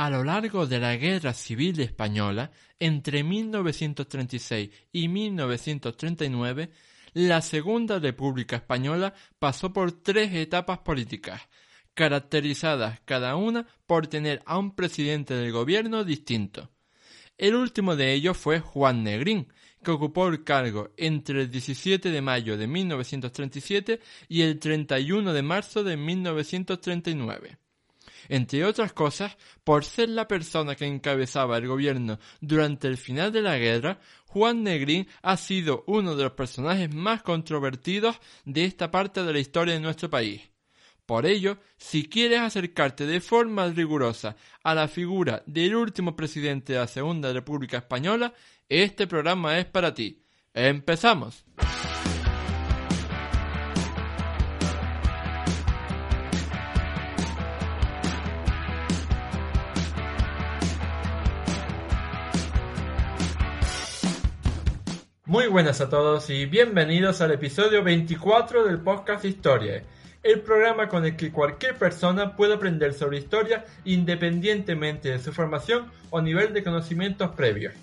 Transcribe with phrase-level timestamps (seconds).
[0.00, 6.70] A lo largo de la Guerra Civil Española, entre 1936 y 1939,
[7.14, 11.42] la Segunda República Española pasó por tres etapas políticas,
[11.94, 16.70] caracterizadas cada una por tener a un presidente del gobierno distinto.
[17.36, 22.22] El último de ellos fue Juan Negrín, que ocupó el cargo entre el 17 de
[22.22, 27.58] mayo de 1937 y el 31 de marzo de 1939
[28.28, 33.42] entre otras cosas, por ser la persona que encabezaba el gobierno durante el final de
[33.42, 39.22] la guerra, Juan Negrín ha sido uno de los personajes más controvertidos de esta parte
[39.22, 40.42] de la historia de nuestro país.
[41.06, 46.80] Por ello, si quieres acercarte de forma rigurosa a la figura del último presidente de
[46.80, 48.34] la Segunda República Española,
[48.68, 50.22] este programa es para ti.
[50.52, 51.46] ¡Empezamos!
[65.28, 69.82] Muy buenas a todos y bienvenidos al episodio 24 del podcast Historia,
[70.22, 75.92] el programa con el que cualquier persona puede aprender sobre historia independientemente de su formación
[76.08, 77.74] o nivel de conocimientos previos.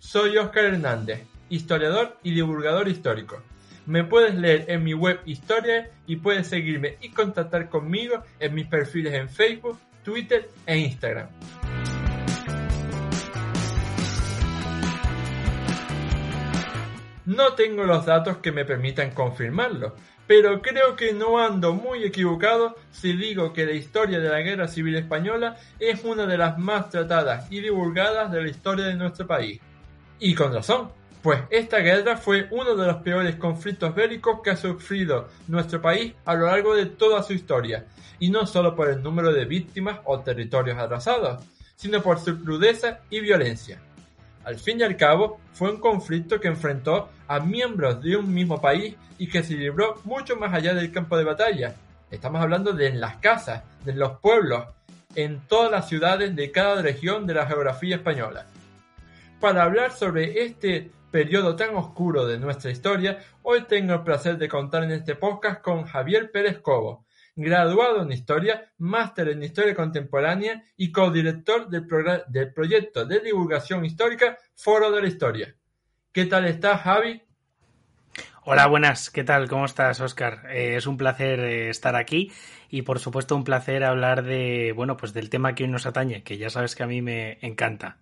[0.00, 3.42] Soy Oscar Hernández, historiador y divulgador histórico.
[3.86, 8.66] Me puedes leer en mi web Historia y puedes seguirme y contactar conmigo en mis
[8.66, 11.28] perfiles en Facebook, Twitter e Instagram.
[17.24, 19.94] No tengo los datos que me permitan confirmarlo,
[20.26, 24.66] pero creo que no ando muy equivocado si digo que la historia de la Guerra
[24.66, 29.26] Civil Española es una de las más tratadas y divulgadas de la historia de nuestro
[29.26, 29.60] país.
[30.18, 30.90] Y con razón,
[31.22, 36.14] pues esta guerra fue uno de los peores conflictos bélicos que ha sufrido nuestro país
[36.24, 37.86] a lo largo de toda su historia,
[38.18, 41.44] y no solo por el número de víctimas o territorios arrasados,
[41.76, 43.80] sino por su crudeza y violencia.
[44.44, 48.60] Al fin y al cabo, fue un conflicto que enfrentó a miembros de un mismo
[48.60, 51.74] país y que se libró mucho más allá del campo de batalla.
[52.10, 54.66] Estamos hablando de las casas, de los pueblos,
[55.14, 58.46] en todas las ciudades de cada región de la geografía española.
[59.40, 64.48] Para hablar sobre este periodo tan oscuro de nuestra historia, hoy tengo el placer de
[64.48, 67.04] contar en este podcast con Javier Pérez Cobo,
[67.34, 71.86] graduado en Historia, máster en Historia Contemporánea y codirector del,
[72.28, 75.54] del proyecto de divulgación histórica Foro de la Historia.
[76.12, 77.22] ¿Qué tal estás, Javi?
[78.44, 79.48] Hola, buenas, ¿qué tal?
[79.48, 80.46] ¿Cómo estás, Oscar?
[80.50, 82.32] Eh, es un placer eh, estar aquí
[82.68, 86.24] y por supuesto un placer hablar de, bueno, pues del tema que hoy nos atañe,
[86.24, 87.98] que ya sabes que a mí me encanta.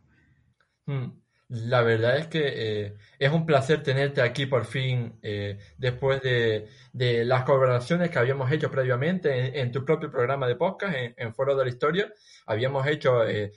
[0.87, 1.11] Mm.
[1.51, 6.69] La verdad es que eh, es un placer tenerte aquí por fin eh, después de,
[6.93, 11.57] de, las colaboraciones que habíamos hecho previamente en, tu propio programa de podcast, en, Foro
[11.57, 12.13] de la Historia.
[12.47, 13.53] Habíamos hecho, eh,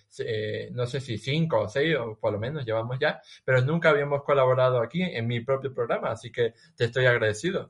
[0.71, 4.23] no sé si cinco o seis, o por lo menos llevamos ya, pero nunca habíamos
[4.23, 7.69] colaborado aquí en mi propio programa, así que te estoy agradecido.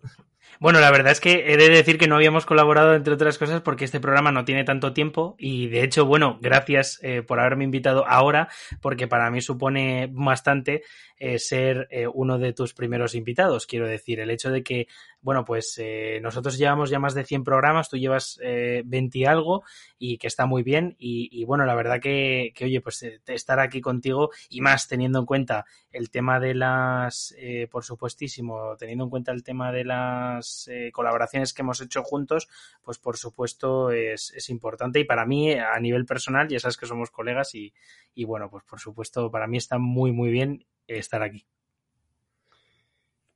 [0.59, 3.61] Bueno, la verdad es que he de decir que no habíamos colaborado, entre otras cosas,
[3.61, 7.65] porque este programa no tiene tanto tiempo y, de hecho, bueno, gracias eh, por haberme
[7.65, 8.47] invitado ahora,
[8.81, 10.83] porque para mí supone bastante
[11.17, 13.65] eh, ser eh, uno de tus primeros invitados.
[13.65, 14.87] Quiero decir, el hecho de que
[15.21, 19.25] bueno, pues eh, nosotros llevamos ya más de 100 programas, tú llevas eh, 20 y
[19.25, 19.63] algo
[19.97, 23.79] y que está muy bien y, bueno, la verdad que, que oye, pues estar aquí
[23.79, 27.33] contigo y más teniendo en cuenta el tema de las,
[27.71, 32.49] por supuestísimo, teniendo en cuenta el tema de las colaboraciones que hemos hecho juntos,
[32.83, 36.85] pues por supuesto es, es, importante y para mí a nivel personal, ya sabes que
[36.85, 37.73] somos colegas y,
[38.13, 41.45] y bueno, pues por supuesto para mí está muy, muy bien estar aquí.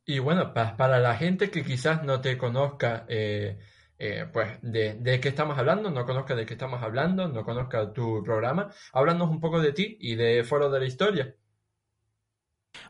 [0.05, 3.59] Y bueno, para la gente que quizás no te conozca, eh,
[3.99, 7.91] eh, pues de, de, qué estamos hablando, no conozca de qué estamos hablando, no conozca
[7.91, 11.35] tu programa, háblanos un poco de ti y de Foro de la Historia.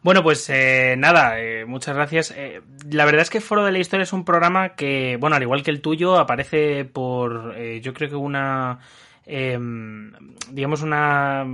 [0.02, 2.32] Bueno, pues eh, nada, eh, muchas gracias.
[2.32, 5.42] Eh, la verdad es que Foro de la Historia es un programa que, bueno, al
[5.42, 8.80] igual que el tuyo, aparece por, yo creo que una,
[9.26, 10.14] em,
[10.52, 11.46] digamos, una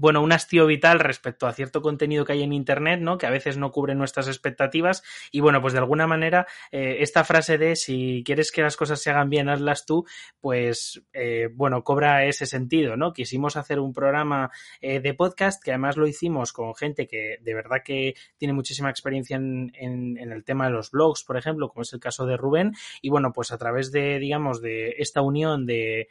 [0.00, 3.18] bueno, un hastío vital respecto a cierto contenido que hay en Internet, ¿no?
[3.18, 5.02] Que a veces no cubre nuestras expectativas.
[5.30, 9.02] Y bueno, pues de alguna manera, eh, esta frase de si quieres que las cosas
[9.02, 10.06] se hagan bien, hazlas tú,
[10.40, 13.12] pues, eh, bueno, cobra ese sentido, ¿no?
[13.12, 14.50] Quisimos hacer un programa
[14.80, 18.88] eh, de podcast que además lo hicimos con gente que de verdad que tiene muchísima
[18.88, 22.72] experiencia en, el tema de los blogs, por ejemplo, como es el caso de Rubén.
[23.02, 26.08] Y bueno, pues a través de, digamos, de esta unión de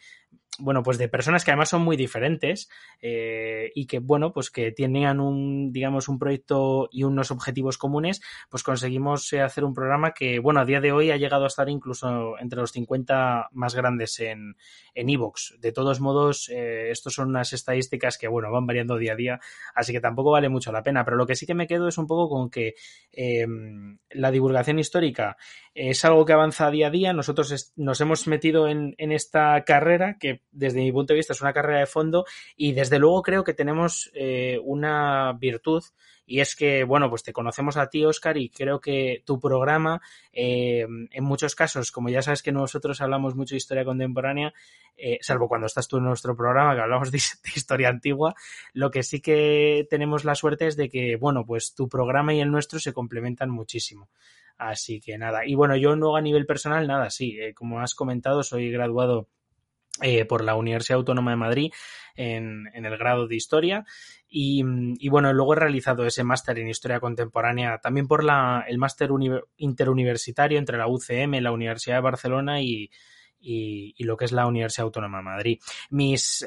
[0.59, 2.69] bueno, pues de personas que además son muy diferentes
[3.01, 8.21] eh, y que, bueno, pues que tenían un, digamos, un proyecto y unos objetivos comunes,
[8.49, 11.47] pues conseguimos eh, hacer un programa que, bueno, a día de hoy ha llegado a
[11.47, 14.55] estar incluso entre los 50 más grandes en
[14.99, 15.55] en Evox.
[15.59, 19.39] De todos modos, eh, estos son unas estadísticas que, bueno, van variando día a día,
[19.73, 21.05] así que tampoco vale mucho la pena.
[21.05, 22.75] Pero lo que sí que me quedo es un poco con que
[23.13, 23.47] eh,
[24.11, 25.37] la divulgación histórica
[25.73, 27.13] es algo que avanza día a día.
[27.13, 31.41] Nosotros nos hemos metido en, en esta carrera que desde mi punto de vista es
[31.41, 32.25] una carrera de fondo
[32.55, 35.83] y desde luego creo que tenemos eh, una virtud
[36.29, 39.99] y es que, bueno, pues te conocemos a ti, Oscar, y creo que tu programa,
[40.31, 44.53] eh, en muchos casos, como ya sabes que nosotros hablamos mucho de historia contemporánea,
[44.95, 47.17] eh, salvo cuando estás tú en nuestro programa, que hablamos de,
[47.55, 48.35] historia antigua,
[48.73, 52.41] lo que sí que tenemos la suerte es de que, bueno, pues tu programa y
[52.41, 54.07] el nuestro se complementan muchísimo.
[54.55, 55.47] Así que nada.
[55.47, 59.29] Y bueno, yo luego a nivel personal, nada, sí, eh, como has comentado, soy graduado
[60.01, 61.71] eh, por la Universidad Autónoma de Madrid
[62.15, 63.85] en, en el grado de Historia.
[64.27, 64.63] Y,
[64.99, 69.09] y, bueno, luego he realizado ese máster en Historia Contemporánea también por la, el máster
[69.57, 72.91] interuniversitario entre la UCM, la Universidad de Barcelona y,
[73.39, 75.59] y, y, lo que es la Universidad Autónoma de Madrid.
[75.89, 76.45] Mis,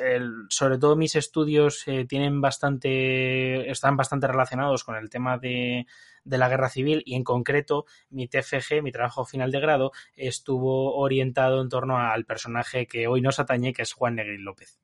[0.49, 5.87] sobre todo mis estudios eh, tienen bastante, están bastante relacionados con el tema de,
[6.25, 10.97] de la guerra civil y en concreto mi TFG, mi trabajo final de grado, estuvo
[10.97, 14.79] orientado en torno al personaje que hoy nos atañe, que es Juan Negrín López.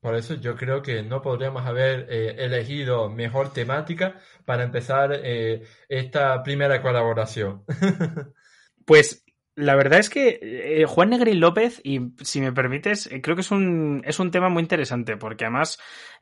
[0.00, 5.64] Por eso yo creo que no podríamos haber eh, elegido mejor temática para empezar eh,
[5.88, 7.64] esta primera colaboración.
[8.84, 9.25] pues
[9.56, 13.40] la verdad es que eh, Juan Negrín López, y si me permites, eh, creo que
[13.40, 15.78] es un, es un tema muy interesante, porque además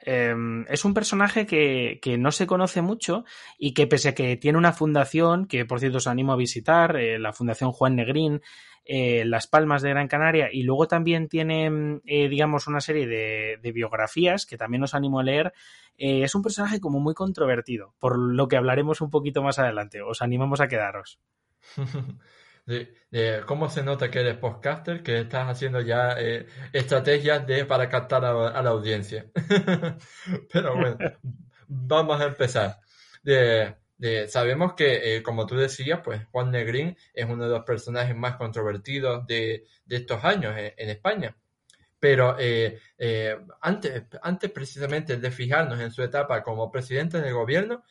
[0.06, 0.32] eh,
[0.69, 3.25] es un personaje que, que, no se conoce mucho
[3.58, 6.94] y que pese a que tiene una fundación, que por cierto os animo a visitar,
[6.96, 8.40] eh, la Fundación Juan Negrín,
[8.86, 13.72] Las Palmas de Gran Canaria, y luego también tiene, eh, digamos, una serie de, de,
[13.72, 15.52] biografías que también os animo a leer,
[15.96, 20.02] es un personaje como muy controvertido, por lo que hablaremos un poquito más adelante.
[20.02, 21.19] Os animamos a quedaros.
[22.66, 27.66] De, de, cómo se nota que eres podcaster, que estás haciendo ya eh, estrategias de,
[27.66, 29.26] para captar a, a la audiencia.
[30.52, 30.96] Pero bueno,
[31.69, 32.81] vamos a empezar.
[33.22, 37.64] De, de, sabemos que, eh, como tú decías, pues Juan Negrín es uno de los
[37.64, 41.37] personajes más controvertidos de, de estos años en, en España.
[41.99, 47.84] Pero eh, eh, antes, antes precisamente de fijarnos en su etapa como presidente del gobierno,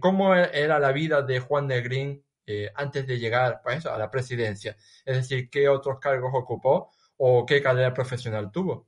[0.00, 4.76] ¿cómo era la vida de Juan Negrín eh, antes de llegar pues, a la presidencia.
[5.04, 8.86] Es decir, qué otros cargos ocupó o qué carrera profesional tuvo.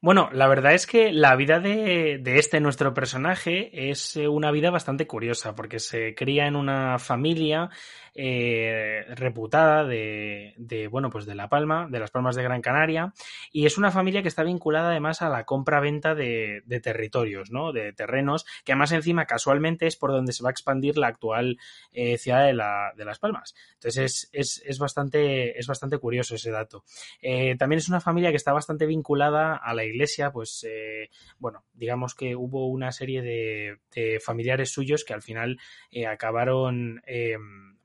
[0.00, 4.50] Bueno, la verdad es que la vida de, de, este nuestro personaje es eh, una
[4.50, 7.70] vida bastante curiosa, porque se cría en una familia
[8.16, 13.12] eh, reputada de, de, bueno, pues de La Palma, de las Palmas de Gran Canaria,
[13.52, 17.72] y es una familia que está vinculada además a la compra-venta de, de, territorios, ¿no?
[17.72, 21.58] De terrenos, que además encima casualmente es por donde se va a expandir la actual
[21.92, 23.54] eh, ciudad de, la, de, Las Palmas.
[23.74, 26.84] Entonces es, es, es, bastante, es bastante curioso ese dato.
[27.20, 31.64] Eh, también es una familia que está bastante vinculada a la iglesia, pues, eh, bueno,
[31.74, 35.58] digamos que hubo una serie de, de familiares suyos que al final
[35.90, 37.36] eh, acabaron eh,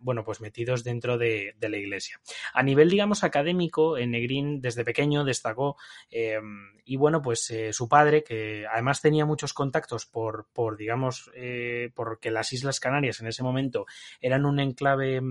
[0.02, 2.20] bueno, pues metidos dentro de, de, la iglesia.
[2.54, 5.78] A nivel, digamos, académico, en Negrín desde pequeño destacó
[6.10, 6.40] eh,
[6.86, 11.92] y bueno, pues eh, su padre, que además tenía muchos contactos por, por digamos, eh,
[11.96, 13.86] porque las Islas Canarias en ese momento
[14.20, 15.22] eran un enclave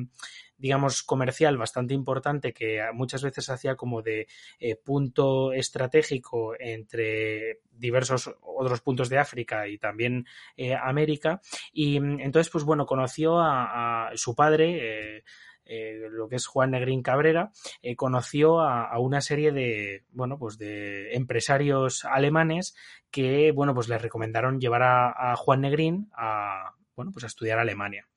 [0.60, 8.30] digamos, comercial bastante importante que muchas veces hacía como de eh, punto estratégico entre diversos
[8.42, 10.26] otros puntos de África y también
[10.56, 11.40] eh, América.
[11.72, 15.22] Y entonces, pues bueno, conoció a, su padre.
[15.72, 17.52] Eh, lo que es Juan Negrín Cabrera,
[17.96, 22.74] conoció a, una serie de, bueno, pues de empresarios alemanes
[23.12, 28.08] que, bueno, pues le recomendaron llevar a, Juan Negrín a, bueno, pues a estudiar Alemania.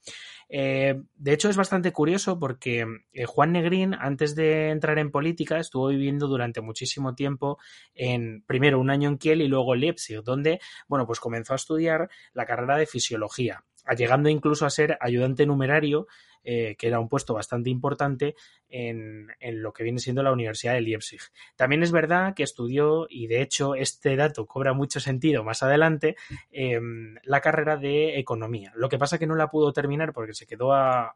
[0.55, 5.57] Eh, de hecho, es bastante curioso porque eh, Juan Negrín, antes de entrar en política,
[5.57, 7.57] estuvo viviendo durante muchísimo tiempo
[7.95, 12.07] en, primero, un año en Kiel y luego Leipzig, donde, bueno, pues comenzó a estudiar
[12.33, 13.63] la carrera de fisiología,
[13.97, 16.05] llegando incluso a ser ayudante numerario
[16.43, 18.35] que era un puesto bastante importante
[18.69, 19.27] en,
[19.61, 21.21] lo que viene siendo la Universidad de Leipzig.
[21.55, 26.15] También es verdad que estudió, y de hecho este dato cobra mucho sentido más adelante,
[26.51, 28.71] em, la carrera de economía.
[28.75, 31.13] Lo que pasa que no la pudo terminar porque se quedó a,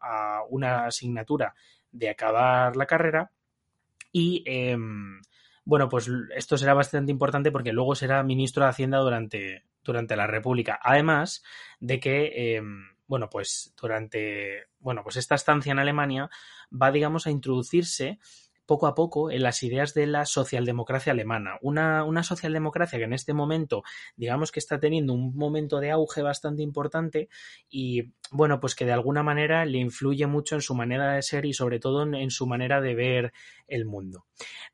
[0.50, 1.55] una asignatura
[1.91, 3.31] de acabar la carrera
[4.12, 5.19] y em,
[5.65, 10.27] bueno, pues esto será bastante importante porque luego será ministro de Hacienda durante, durante la
[10.27, 10.79] República.
[10.81, 11.43] Además
[11.79, 16.30] de que, em, bueno, pues durante, bueno, pues esta estancia en Alemania
[16.72, 18.20] va, digamos, a introducirse
[18.68, 21.58] poco a poco en las ideas de la socialdemocracia alemana.
[21.62, 23.84] Una, una, socialdemocracia que en este momento,
[24.16, 27.30] digamos que está teniendo un momento de auge bastante importante
[27.70, 31.46] y, bueno, pues que de alguna manera le influye mucho en su manera de ser
[31.46, 33.34] y sobre todo en, su manera de ver
[33.68, 34.26] el mundo.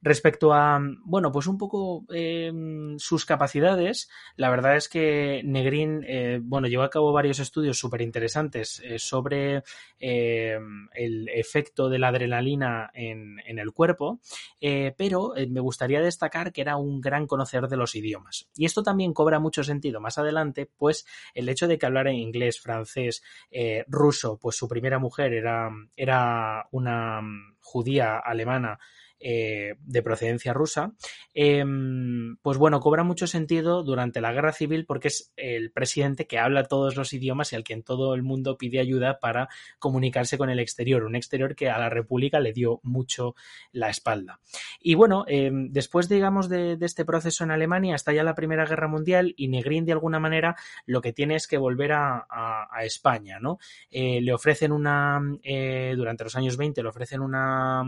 [0.01, 6.39] Respecto a, bueno, pues un poco em, sus capacidades, la verdad es que Negrin, eh,
[6.41, 9.63] bueno, llevó a cabo varios estudios súper interesantes eh, sobre
[9.99, 13.82] em, el efecto de la adrenalina en, en el cuerpo,
[14.61, 18.49] eh, pero me gustaría destacar que era un gran conocedor de los idiomas.
[18.55, 22.59] Y esto también cobra mucho sentido más adelante, pues el hecho de que hablara inglés,
[22.59, 23.23] francés,
[23.87, 27.21] ruso, pues su primera mujer era, era una
[27.61, 28.79] judía alemana
[29.25, 30.91] eh, de procedencia rusa,
[31.33, 36.39] em, pues bueno, cobra mucho sentido durante la guerra civil porque es el presidente que
[36.39, 39.47] habla todos los idiomas y al quien todo el mundo pide ayuda para
[39.79, 43.33] comunicarse con el exterior, un exterior que a la República le dio mucho
[43.71, 44.41] la espalda.
[44.81, 48.89] Y bueno, em, después, digamos, de, este proceso en Alemania, está ya la Primera Guerra
[48.89, 52.27] Mundial y Negrín, de alguna manera, lo que tiene es que volver a,
[52.83, 53.59] España, ¿no?
[53.89, 57.81] Eh, le ofrecen una, eh, durante los años 20, le ofrecen una,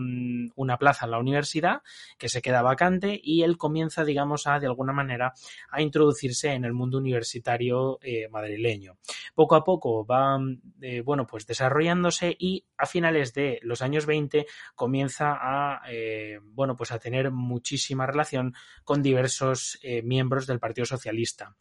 [0.56, 1.82] una plaza en la universidad,
[2.17, 5.34] que se queda vacante y él comienza, digamos, a de alguna manera
[5.70, 8.98] a introducirse en el mundo universitario eh, madrileño.
[9.34, 10.39] Poco a poco va,
[10.82, 16.75] eh, bueno, pues desarrollándose y a finales de los años 20 comienza a, eh, bueno,
[16.75, 18.53] pues a tener muchísima relación
[18.84, 21.55] con diversos miembros del Partido Socialista.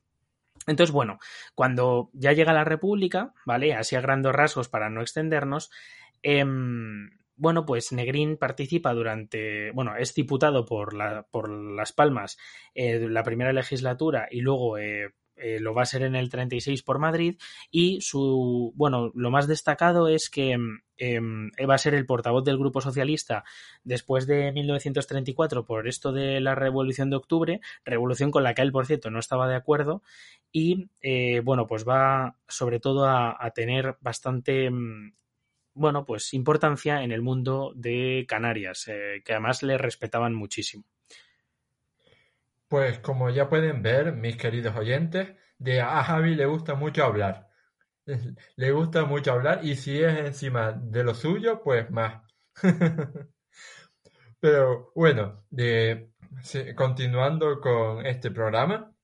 [0.66, 1.18] Entonces, bueno,
[1.54, 3.75] cuando ya llega la República, ¿vale?
[3.75, 5.71] Así a grandes rasgos para no extendernos,
[6.23, 12.38] em, bueno, pues Negrín participa durante, bueno, es diputado por, la, por Las Palmas
[12.75, 16.83] eh, la primera legislatura y luego eh, eh, lo va a ser en el 36
[16.83, 17.37] por Madrid
[17.71, 20.53] y su, bueno, lo más destacado es que
[20.97, 23.43] em, va a ser el portavoz del Grupo Socialista
[23.83, 28.71] después de 1934 por esto de la Revolución de Octubre, revolución con la que él,
[28.71, 30.03] por cierto, no estaba de acuerdo
[30.53, 30.88] y,
[31.43, 35.14] bueno, pues va sobre todo a, tener bastante em,
[35.75, 40.85] bueno, pues importancia en el mundo de Canarias, eh, que además le respetaban muchísimo.
[42.69, 47.49] Pues como ya pueden ver, mis queridos oyentes, de a Javi le gusta mucho hablar.
[48.57, 52.23] Le gusta mucho hablar y si es encima de lo suyo, pues más.
[54.40, 56.11] Pero bueno, de,
[56.76, 58.95] continuando con este programa,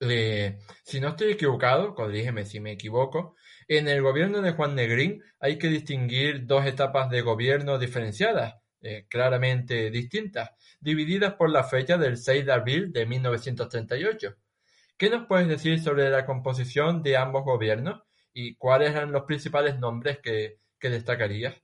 [0.00, 3.36] si no estoy equivocado, corrígeme si me equivoco,
[3.68, 9.06] en el gobierno de Juan Negrín hay que distinguir dos etapas de gobierno diferenciadas, eh,
[9.08, 14.36] claramente distintas, divididas por la fecha del 6 de abril de 1938.
[14.96, 18.02] ¿Qué nos puedes decir sobre la composición de ambos gobiernos
[18.32, 21.54] y cuáles eran los principales nombres que, que destacarías?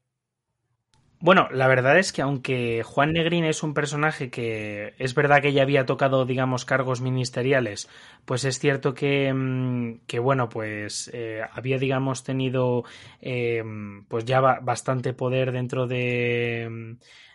[1.22, 5.52] Bueno, la verdad es que aunque Juan Negrín es un personaje que es verdad que
[5.52, 7.88] ya había tocado, digamos, cargos ministeriales,
[8.24, 12.84] pues es cierto que, mm, que bueno, pues eh, había, digamos, tenido
[13.20, 13.62] eh,
[14.08, 16.92] pues ya bastante poder dentro de mm,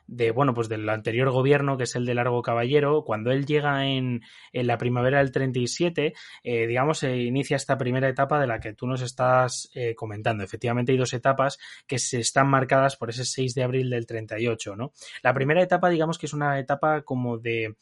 [0.07, 3.85] de, bueno, pues del anterior gobierno, que es el de Largo Caballero, cuando él llega
[3.85, 4.21] en,
[4.53, 8.73] en la primavera del 37, eh, digamos, se inicia esta primera etapa de la que
[8.73, 10.43] tú nos estás eh, comentando.
[10.43, 11.57] Efectivamente, hay dos etapas
[11.87, 14.91] que se están marcadas por ese 6 de abril del 38, ¿no?
[15.23, 17.75] La primera etapa, digamos que es una etapa como de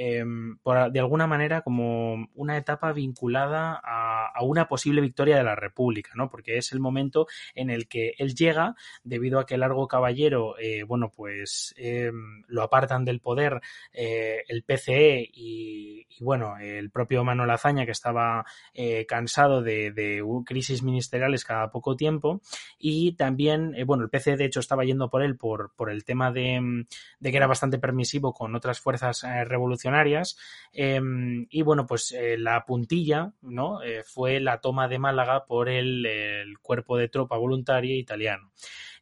[0.00, 0.58] Em,
[0.92, 6.30] de alguna manera como una etapa vinculada a, una posible victoria de la República, ¿no?
[6.30, 7.26] Porque es el momento
[7.56, 12.62] en el que él llega, debido a que Largo Caballero, eh, bueno, pues em, lo
[12.62, 13.60] apartan del poder
[13.92, 20.22] eh, el PCE y, bueno, el propio Manuel Azaña, que estaba eh, cansado de, de,
[20.46, 22.40] crisis ministeriales cada poco tiempo,
[22.78, 26.30] y también, bueno, el PCE de hecho estaba yendo por él por, por el tema
[26.30, 26.86] de,
[27.18, 29.87] de que era bastante permisivo con otras fuerzas revolucionarias
[30.72, 33.82] Em, y bueno, pues eh, la puntilla ¿no?
[33.82, 36.06] Eh, fue la toma de Málaga por el,
[36.62, 38.52] cuerpo de tropa voluntaria italiano.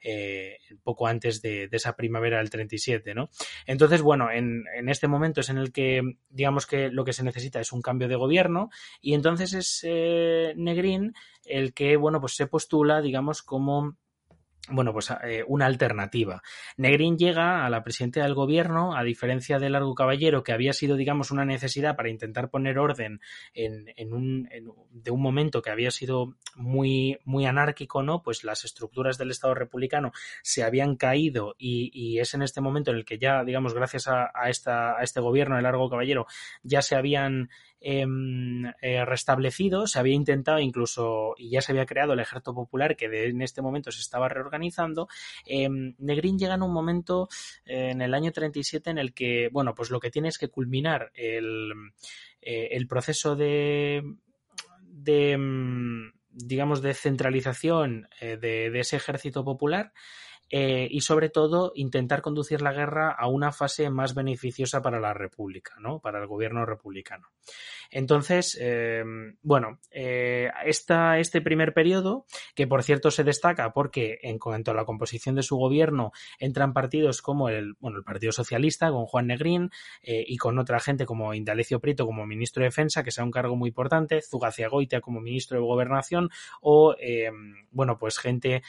[0.03, 3.29] Eh, poco antes de, esa primavera del 37, ¿no?
[3.67, 7.61] Entonces, bueno, en, este momento es en el que, digamos que lo que se necesita
[7.61, 9.85] es un cambio de gobierno y entonces es
[10.57, 11.15] Negrín
[11.45, 13.97] el que, bueno, pues se postula, digamos, como
[14.69, 16.43] bueno, pues eh, una alternativa.
[16.77, 20.97] Negrín llega a la presidencia del gobierno, a diferencia de Largo Caballero, que había sido,
[20.97, 23.21] digamos, una necesidad para intentar poner orden
[23.55, 24.49] en, en un,
[24.91, 28.23] de un momento que había sido muy, muy anárquico, ¿no?
[28.23, 32.97] Pues las estructuras del Estado republicano se habían caído y, es en este momento en
[32.97, 36.27] el que ya, digamos, gracias a, esta, a este gobierno de Largo Caballero,
[36.63, 42.21] ya se habían eh, restablecido, se había intentado incluso, y ya se había creado el
[42.21, 45.09] ejército popular que en este momento se estaba reorganizando,
[45.47, 45.69] eh,
[45.99, 47.29] Negrín llega en un momento
[47.65, 50.49] eh, en el año 37 en el que, bueno, pues lo que tiene es que
[50.49, 51.73] culminar el,
[52.41, 54.03] eh, el proceso de,
[54.83, 59.93] de em, digamos, de centralización de, de ese ejército popular
[60.51, 65.15] eh, y sobre todo intentar conducir la guerra a una fase más beneficiosa para la
[65.15, 66.01] República, ¿no?
[66.01, 67.29] para el gobierno republicano.
[67.91, 69.05] Entonces, eh,
[69.43, 74.75] bueno, eh, esta, este primer periodo, que por cierto se destaca porque en cuanto a
[74.75, 79.29] la composición de su gobierno entran partidos como el, bueno, el Partido Socialista con Juan
[79.29, 79.71] Negrín
[80.03, 83.31] eh, y con otra gente como Indalecio Prieto como ministro de Defensa, que sea un
[83.31, 86.95] cargo muy importante, Zugaciagoitia como ministro de Gobernación o,
[87.71, 88.63] bueno, pues gente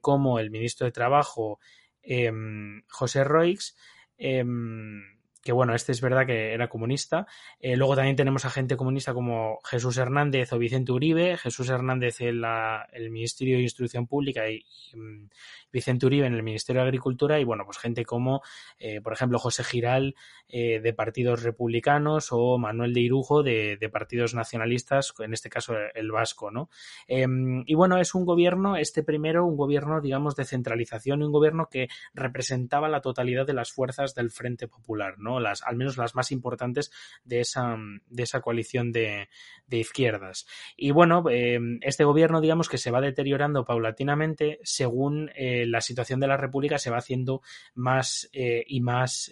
[0.00, 1.58] como el ministro de Trabajo,
[2.02, 3.74] em, José Roix,
[4.18, 5.02] em,
[5.46, 7.26] que bueno, este es verdad que era comunista.
[7.60, 11.36] Eh, luego también tenemos a gente comunista como Jesús Hernández o Vicente Uribe.
[11.36, 15.28] Jesús Hernández en la, el Ministerio de Instrucción Pública y, mm,
[15.72, 18.40] Vicente Uribe en el Ministerio de Agricultura y bueno, pues gente como,
[18.78, 20.14] eh, por ejemplo, José Giral
[20.48, 25.74] eh, de partidos republicanos o Manuel de Irujo de, de, partidos nacionalistas, en este caso
[25.94, 26.70] el vasco, ¿no?
[27.08, 27.26] Eh,
[27.66, 31.88] y bueno, es un gobierno, este primero, un gobierno, digamos, de centralización un gobierno que
[32.14, 35.35] representaba la totalidad de las fuerzas del Frente Popular, ¿no?
[35.40, 36.92] Las, al menos las más importantes
[37.24, 37.76] de esa,
[38.08, 39.28] de esa coalición de,
[39.70, 40.46] izquierdas.
[40.76, 46.20] Y bueno, eh, este gobierno, digamos, que se va deteriorando paulatinamente según eh, la situación
[46.20, 47.42] de la República se va haciendo
[47.74, 49.30] más eh, y más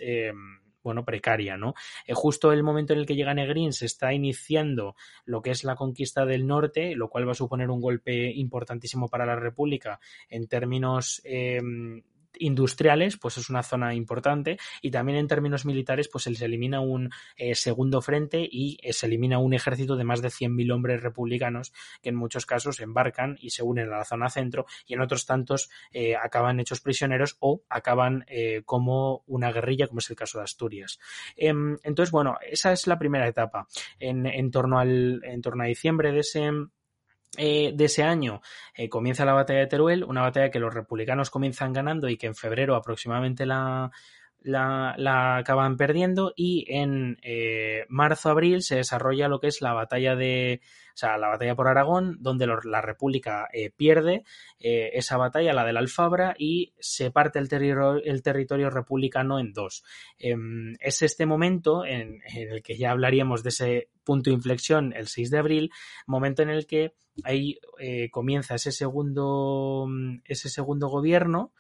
[0.85, 1.75] bueno, precaria, ¿no?
[2.07, 4.95] Eh, justo el momento en el que llega Negrín se está iniciando
[5.25, 9.09] lo que es la conquista del norte, lo cual va a suponer un golpe importantísimo
[9.09, 11.23] para la República en términos
[12.39, 17.11] industriales, pues es una zona importante y también en términos militares, pues se elimina un
[17.37, 21.73] eh, segundo frente y eh, se elimina un ejército de más de 100.000 hombres republicanos
[22.03, 25.27] que en muchos casos embarcan y se unen a la zona centro y en otros
[25.27, 28.25] tantos eh, acaban hechos prisioneros o acaban
[28.65, 30.99] como una guerrilla, como es el caso de Asturias.
[31.37, 33.67] Em, entonces, bueno, esa es la primera etapa.
[33.99, 36.51] En, en, torno, al, en torno a diciembre de ese
[37.39, 38.41] eh, de ese año
[38.75, 42.27] eh, comienza la batalla de Teruel, una batalla que los republicanos comienzan ganando y que
[42.27, 43.91] en febrero aproximadamente la,
[44.45, 50.15] la, la acaban perdiendo y en eh, marzo-abril se desarrolla lo que es la batalla
[50.15, 50.61] de,
[50.95, 54.23] o sea, la batalla por Aragón, donde la República eh, pierde
[54.61, 59.41] eh, esa batalla, la de la Alfabra, y se parte el, territorio, el territorio republicano
[59.41, 59.83] en dos.
[60.19, 60.37] Eh,
[60.79, 65.31] es este momento en, el que ya hablaríamos de ese punto de inflexión el 6
[65.31, 65.71] de abril,
[66.07, 69.89] momento en el que ahí eh, comienza ese segundo,
[70.25, 71.53] ese segundo gobierno,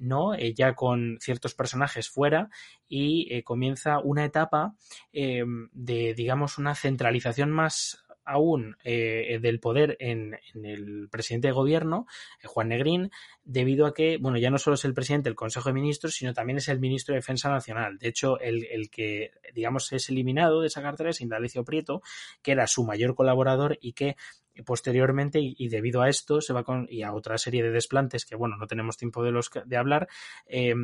[0.00, 0.34] ¿no?
[0.34, 2.48] Eh, ya con ciertos personajes fuera
[2.88, 4.74] y eh, comienza una etapa
[5.12, 12.06] eh, de, digamos, una centralización más aún del poder en, el presidente de gobierno,
[12.44, 13.10] Juan Negrín,
[13.42, 16.32] debido a que, bueno, ya no solo es el presidente del Consejo de Ministros, sino
[16.32, 17.98] también es el ministro de Defensa Nacional.
[17.98, 22.02] De hecho, el, el que, digamos, es eliminado de esa cartera es Indalecio Prieto,
[22.40, 24.16] que era su mayor colaborador y que
[24.64, 28.36] posteriormente y, debido a esto se va con y a otra serie de desplantes que
[28.36, 30.08] bueno no tenemos tiempo de los de hablar
[30.46, 30.74] eh,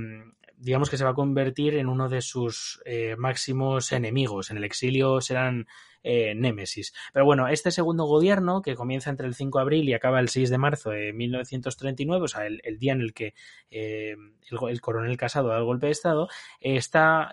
[0.57, 4.51] digamos que se va a convertir en uno de sus eh, máximos enemigos.
[4.51, 5.67] En el exilio serán
[6.09, 6.95] eh, némesis.
[7.13, 10.29] Pero bueno, este segundo gobierno, que comienza entre el 5 de abril y acaba el
[10.29, 13.35] 6 de marzo de 1939, o sea, el, día en el que
[13.73, 16.29] eh, el, el, coronel Casado da el golpe de Estado,
[16.61, 17.33] eh, está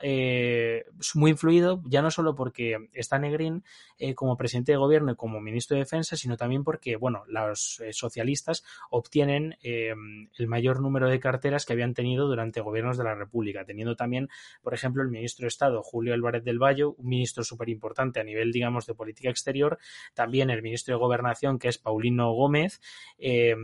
[1.14, 3.64] muy influido ya no solo porque está Negrín
[4.00, 7.80] eh, como presidente de gobierno y como ministro de Defensa, sino también porque, bueno, los
[7.80, 13.16] eh, socialistas obtienen el mayor número de carteras que habían tenido durante gobiernos de la
[13.16, 14.30] República, teniendo también,
[14.62, 18.24] por ejemplo, el ministro de Estado, Julio Álvarez del Valle, un ministro súper importante a
[18.24, 19.78] nivel, digamos, de política exterior,
[20.14, 22.80] también el ministro de Gobernación, que es Paulino Gómez,
[23.18, 23.56] eh,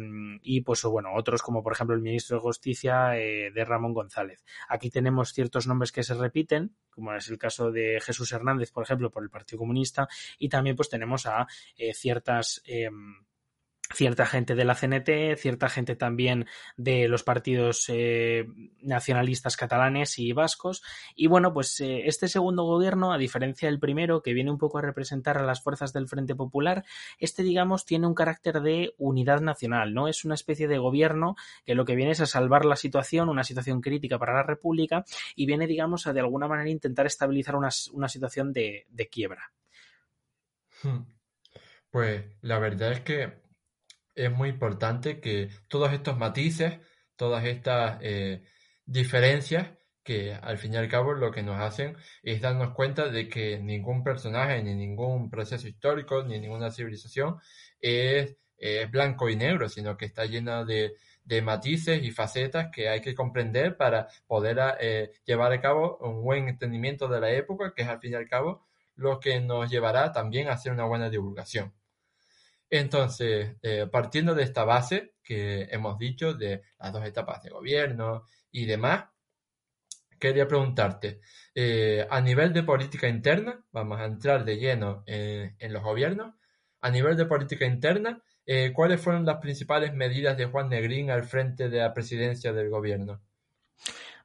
[0.41, 4.43] y pues bueno, otros como por ejemplo el ministro de Justicia eh, de Ramón González.
[4.67, 8.83] Aquí tenemos ciertos nombres que se repiten, como es el caso de Jesús Hernández, por
[8.83, 10.07] ejemplo, por el Partido Comunista,
[10.37, 12.61] y también pues tenemos a eh, ciertas
[13.91, 16.45] cierta gente de la CNT, cierta gente también
[16.77, 18.45] de los partidos eh,
[18.81, 20.83] nacionalistas catalanes y vascos.
[21.15, 24.77] Y bueno, pues eh, este segundo gobierno, a diferencia del primero, que viene un poco
[24.77, 26.85] a representar a las fuerzas del Frente Popular,
[27.17, 30.07] este, digamos, tiene un carácter de unidad nacional, ¿no?
[30.07, 33.43] Es una especie de gobierno que lo que viene es a salvar la situación, una
[33.43, 35.03] situación crítica para la República,
[35.35, 37.71] y viene, digamos, a de alguna manera intentar estabilizar una,
[38.07, 39.51] situación de, de quiebra.
[40.83, 40.99] Hmm.
[41.89, 43.48] Pues la verdad es que
[44.25, 46.79] es muy importante que todos estos matices,
[47.15, 48.43] todas estas eh,
[48.85, 49.69] diferencias,
[50.03, 53.59] que al fin y al cabo lo que nos hacen es darnos cuenta de que
[53.59, 57.37] ningún personaje, ni ningún proceso histórico, ni ninguna civilización
[57.79, 58.35] es,
[58.91, 60.95] blanco y negro, sino que está llena de,
[61.43, 66.49] matices y facetas que hay que comprender para poder eh, llevar a cabo un buen
[66.49, 70.11] entendimiento de la época, que es al fin y al cabo lo que nos llevará
[70.11, 71.73] también a hacer una buena divulgación.
[72.69, 78.25] Entonces, eh, partiendo de esta base que hemos dicho de las dos etapas de gobierno
[78.51, 79.05] y demás,
[80.19, 81.21] quería preguntarte,
[81.55, 86.35] eh, a nivel de política interna, vamos a entrar de lleno en, los gobiernos,
[86.81, 91.23] a nivel de política interna, eh, ¿cuáles fueron las principales medidas de Juan Negrín al
[91.23, 93.21] frente de la presidencia del gobierno?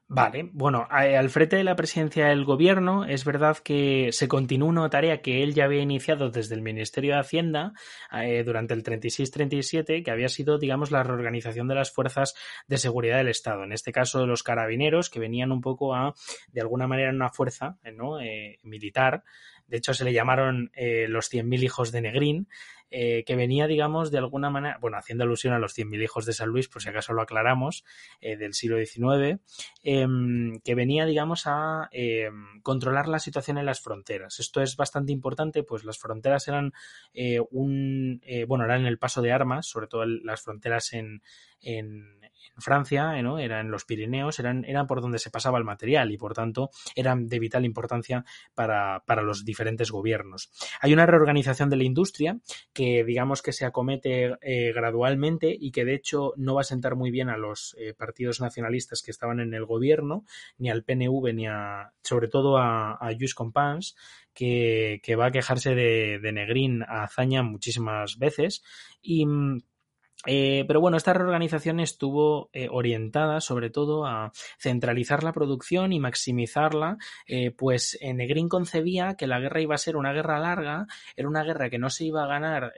[0.07, 4.89] Vale, bueno, al frente de la presidencia del gobierno es verdad que se continúa una
[4.89, 7.73] tarea que él ya había iniciado desde el Ministerio de Hacienda
[8.11, 12.35] eh, durante el 36-37, que había sido, digamos, la reorganización de las fuerzas
[12.67, 13.63] de seguridad del Estado.
[13.63, 16.13] En este caso, los carabineros, que venían un poco a,
[16.51, 18.19] de alguna manera, una fuerza ¿no?
[18.19, 19.23] Eh, militar.
[19.65, 22.47] De hecho, se le llamaron eh, los 100.000 hijos de Negrín,
[22.97, 26.31] eh, que venía, digamos, de alguna manera, bueno, haciendo alusión a los 100.000 hijos de
[26.31, 27.83] San Luis, por si acaso lo aclaramos,
[28.21, 29.41] eh, del siglo XIX,
[29.83, 34.39] em, que venía, digamos, a em, controlar la situación en las fronteras.
[34.39, 36.71] Esto es bastante importante, pues las fronteras eran
[37.13, 41.21] eh, un, bueno, eran el paso de armas, sobre todo las fronteras en,
[42.57, 43.39] Francia, ¿no?
[43.39, 47.27] eran los Pirineos, eran, eran por donde se pasaba el material y por tanto eran
[47.27, 50.51] de vital importancia para, para los diferentes gobiernos.
[50.79, 52.37] Hay una reorganización de la industria
[52.71, 56.95] que digamos que se acomete eh, gradualmente y que de hecho no va a sentar
[56.95, 60.25] muy bien a los eh, partidos nacionalistas que estaban en el gobierno,
[60.57, 63.95] ni al PNV, ni a, sobre todo a, a Lluís Compans,
[64.33, 68.63] que, que, va a quejarse de, de Negrín a Hazaña muchísimas veces.
[69.01, 69.61] Y mm,
[70.25, 75.99] eh, pero bueno, esta reorganización estuvo eh, orientada sobre todo a centralizar la producción y
[75.99, 81.27] maximizarla, eh, pues Negrín concebía que la guerra iba a ser una guerra larga, era
[81.27, 82.73] una guerra que no se iba a ganar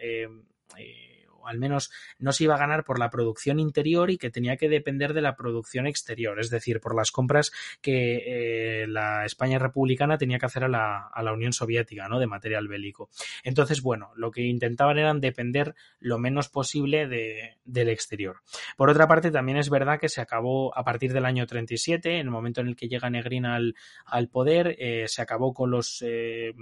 [1.47, 4.69] al menos no se iba a ganar por la producción interior y que tenía que
[4.69, 10.17] depender de la producción exterior, es decir, por las compras que eh, la España republicana
[10.17, 12.19] tenía que hacer a la, a la Unión Soviética, ¿no?
[12.19, 13.09] De material bélico.
[13.43, 18.41] Entonces, bueno, lo que intentaban era depender lo menos posible de, del exterior.
[18.75, 22.27] Por otra parte, también es verdad que se acabó a partir del año 37, en
[22.27, 26.03] el momento en el que llega Negrín al, al poder, eh, se acabó con los
[26.05, 26.53] eh,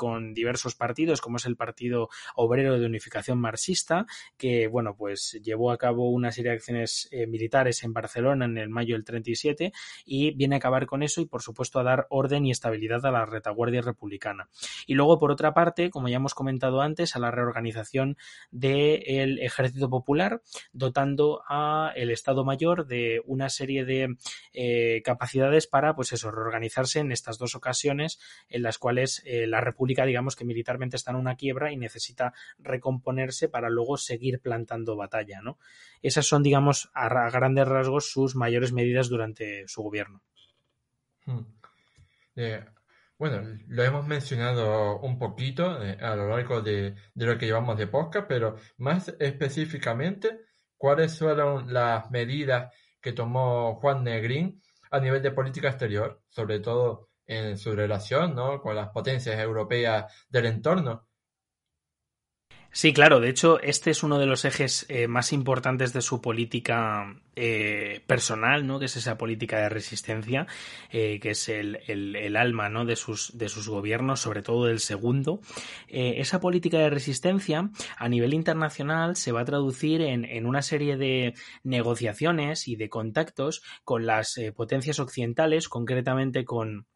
[0.00, 4.06] con diversos partidos, como es el Partido Obrero de Unificación Marxista,
[4.38, 8.56] que, bueno, pues llevó a cabo una serie de acciones eh, militares en Barcelona en
[8.56, 9.74] el mayo del 37
[10.06, 13.10] y viene a acabar con eso y, por supuesto, a dar orden y estabilidad a
[13.10, 14.48] la retaguardia republicana.
[14.86, 18.16] Y luego, por otra parte, como ya hemos comentado antes, a la reorganización
[18.50, 20.40] del Ejército Popular,
[20.72, 24.16] dotando a el Estado Mayor de una serie de
[24.54, 29.60] eh, capacidades para, pues eso, reorganizarse en estas dos ocasiones en las cuales eh, la
[29.60, 34.96] República digamos que militarmente está en una quiebra y necesita recomponerse para luego seguir plantando
[34.96, 35.58] batalla, ¿no?
[36.02, 40.22] Esas son, digamos, a, grandes rasgos sus mayores medidas durante su gobierno.
[41.26, 41.44] Hmm.
[42.36, 42.64] Eh,
[43.20, 47.86] bueno, lo hemos mencionado un poquito eh, a lo largo de, lo que llevamos de
[47.86, 50.40] podcast, pero más específicamente,
[50.78, 57.09] ¿cuáles fueron las medidas que tomó Juan Negrín a nivel de política exterior, sobre todo
[57.30, 58.60] en su relación ¿no?
[58.60, 61.06] con las potencias europeas del entorno.
[62.72, 63.18] Sí, claro.
[63.18, 68.04] De hecho, este es uno de los ejes eh, más importantes de su política eh,
[68.06, 68.78] personal, ¿no?
[68.78, 70.46] Que es esa política de resistencia,
[70.90, 72.84] eh, que es el, el, alma, ¿no?
[72.84, 75.40] De sus, de sus gobiernos, sobre todo del segundo.
[75.88, 80.96] esa política de resistencia a nivel internacional se va a traducir en, en una serie
[80.96, 86.86] de negociaciones y de contactos con las potencias occidentales, concretamente con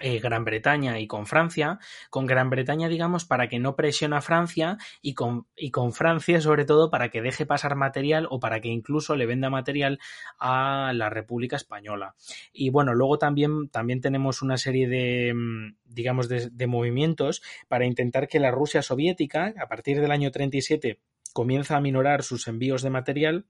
[0.00, 1.78] eh, Gran Bretaña y con Francia,
[2.08, 6.40] con Gran Bretaña, digamos, para que no presione a Francia y con, y con Francia,
[6.40, 9.98] sobre todo, para que deje pasar material o para que incluso le venda material
[10.38, 12.14] a la República Española.
[12.52, 17.84] Y bueno, luego también, también tenemos una serie de, mm, digamos, de, de movimientos para
[17.84, 21.00] intentar que la Rusia soviética, a partir del año 37,
[21.34, 23.46] comienza a minorar sus envíos de material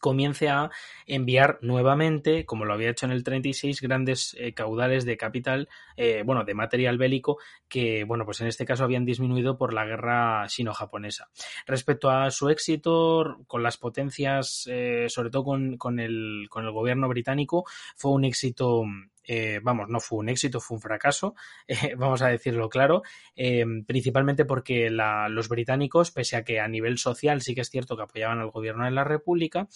[0.00, 0.70] comience a
[1.06, 6.22] enviar nuevamente, como lo había hecho en el 36, grandes eh, caudales de capital, eh,
[6.24, 10.48] bueno, de material bélico, que, bueno, pues en este caso habían disminuido por la guerra
[10.48, 11.28] sino-japonesa.
[11.66, 16.72] Respecto a su éxito con las potencias, eh, sobre todo con, con, el, con el
[16.72, 17.64] gobierno británico,
[17.96, 18.84] fue un éxito
[19.30, 21.34] eh, vamos, no fue un éxito, fue un fracaso,
[21.68, 23.02] eh, vamos a decirlo claro,
[23.36, 27.94] eh, principalmente porque los británicos, pese a que a nivel social sí que es cierto
[27.94, 29.68] que apoyaban al gobierno de la República,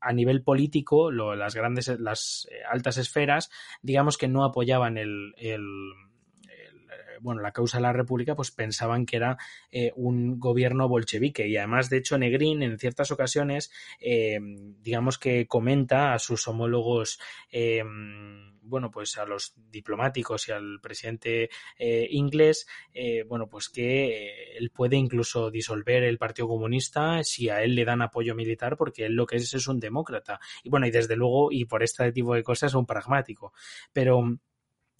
[0.00, 3.50] a nivel político, las grandes, las altas esferas,
[3.82, 5.32] digamos que no apoyaban el
[7.20, 9.38] bueno, la causa de la República, pues pensaban que era
[9.70, 11.46] eh, un gobierno bolchevique.
[11.48, 14.38] Y además, de hecho, Negrín en ciertas ocasiones, eh,
[14.80, 17.82] digamos que comenta a sus homólogos eh,
[18.60, 22.66] bueno, pues a los diplomáticos y al presidente inglés,
[23.26, 28.02] bueno, pues que él puede incluso disolver el Partido Comunista si a él le dan
[28.02, 30.38] apoyo militar, porque él lo que es es un demócrata.
[30.62, 33.54] Y bueno, y desde luego, y por este tipo de cosas, un pragmático.
[33.92, 34.38] Pero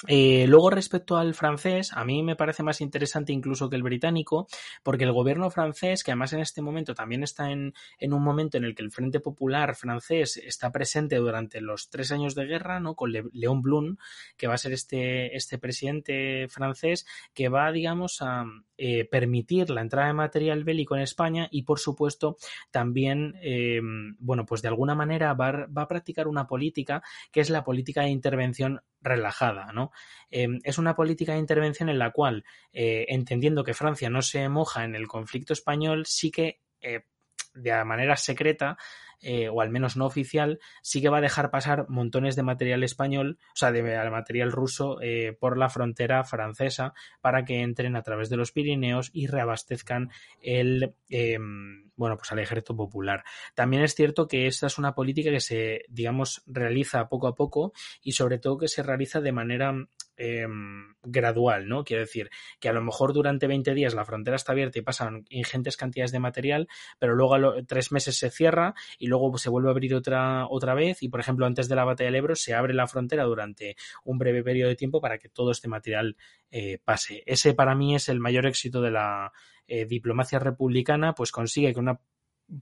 [0.07, 4.47] eh, luego, respecto al francés, a mí me parece más interesante incluso que el británico,
[4.85, 8.59] porque el gobierno francés, que además en este momento también está en, en, un momento
[8.59, 12.79] en el que el Frente Popular francés está presente durante los tres años de guerra,
[12.79, 12.95] ¿no?
[12.95, 13.97] Con León Blum,
[14.37, 18.45] que va a ser este, este presidente francés, que va, digamos, a
[18.79, 22.37] eh, permitir la entrada de material bélico en España y, por supuesto,
[22.71, 23.81] también, eh,
[24.19, 28.11] bueno, pues de alguna manera va, a practicar una política que es la política de
[28.11, 29.91] intervención relajada, ¿no?
[30.31, 34.49] Em, es una política de intervención en la cual, eh, entendiendo que Francia no se
[34.49, 37.03] moja en el conflicto español, sí que eh,
[37.55, 38.77] de manera secreta
[39.21, 42.83] eh, o al menos no oficial, sí que va a dejar pasar montones de material
[42.85, 44.99] español, o sea, de material ruso
[45.41, 50.95] por la frontera francesa para que entren a través de los Pirineos y reabastezcan el,
[51.09, 53.25] em, bueno, pues al ejército popular.
[53.55, 57.73] También es cierto que esta es una política que se, digamos, realiza poco a poco
[58.03, 59.75] y sobre todo que se realiza de manera
[60.19, 61.85] em, gradual, ¿no?
[61.85, 62.29] Quiero decir
[62.61, 66.13] que a lo mejor durante 20 días la frontera está abierta y pasan ingentes cantidades
[66.13, 69.95] de material, pero luego a tres meses se cierra y luego se vuelve a abrir
[69.95, 72.87] otra, otra vez y, por ejemplo, antes de la batalla del Ebro se abre la
[72.87, 76.17] frontera durante un breve periodo de tiempo para que todo este material
[76.51, 77.23] eh, pase.
[77.27, 79.33] Ese para mí es el mayor éxito de la
[79.67, 81.99] eh, diplomacia republicana, pues consigue que un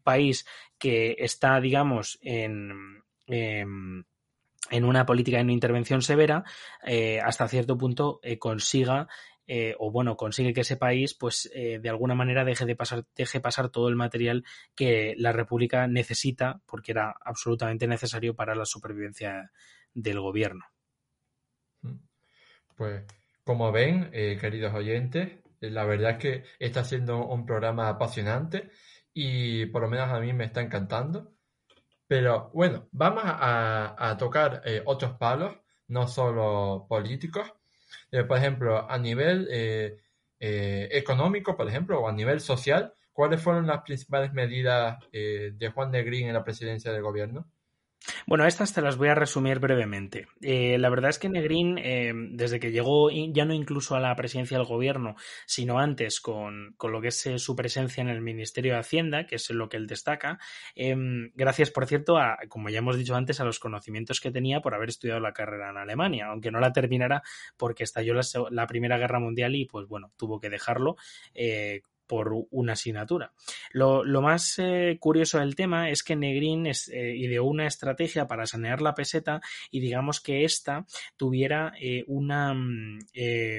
[0.02, 0.44] país
[0.78, 4.04] que está, digamos, en, em,
[4.70, 6.44] en una política de no intervención severa,
[6.84, 9.08] eh, hasta cierto punto consiga
[9.78, 13.68] o bueno, consigue que ese país, pues de alguna manera deje de pasar, deje pasar
[13.68, 19.52] todo el material que la República necesita, porque era absolutamente necesario para la supervivencia
[19.94, 20.64] del gobierno.
[22.76, 23.04] Pues
[23.42, 28.70] como ven, eh, queridos oyentes, eh, la verdad es que está siendo un programa apasionante
[29.14, 31.35] y por lo menos a mí me está encantando.
[32.08, 35.56] Pero bueno, vamos a, tocar eh, otros palos,
[35.88, 37.52] no solo políticos.
[38.28, 39.48] por ejemplo, a nivel
[40.38, 46.04] económico, por ejemplo, o a nivel social, ¿cuáles fueron las principales medidas de Juan de
[46.04, 47.46] Green en la presidencia del gobierno?
[48.26, 50.28] Bueno, estas te las voy a resumir brevemente.
[50.40, 54.14] Eh, la verdad es que Negrín, eh, desde que llegó ya no incluso a la
[54.14, 58.20] presidencia del gobierno, sino antes con, con lo que es eh, su presencia en el
[58.20, 60.38] Ministerio de Hacienda, que es lo que él destaca,
[60.74, 64.60] em, gracias, por cierto, a, como ya hemos dicho antes, a los conocimientos que tenía
[64.60, 67.22] por haber estudiado la carrera en Alemania, aunque no la terminara
[67.56, 70.96] porque estalló la, la Primera Guerra Mundial y, pues bueno, tuvo que dejarlo
[72.06, 73.32] por una asignatura.
[73.72, 78.46] Lo, más eh, curioso del tema es que Negrín es, eh, ideó una estrategia para
[78.46, 79.40] sanear la peseta
[79.70, 82.98] y digamos que ésta tuviera eh, una, mm,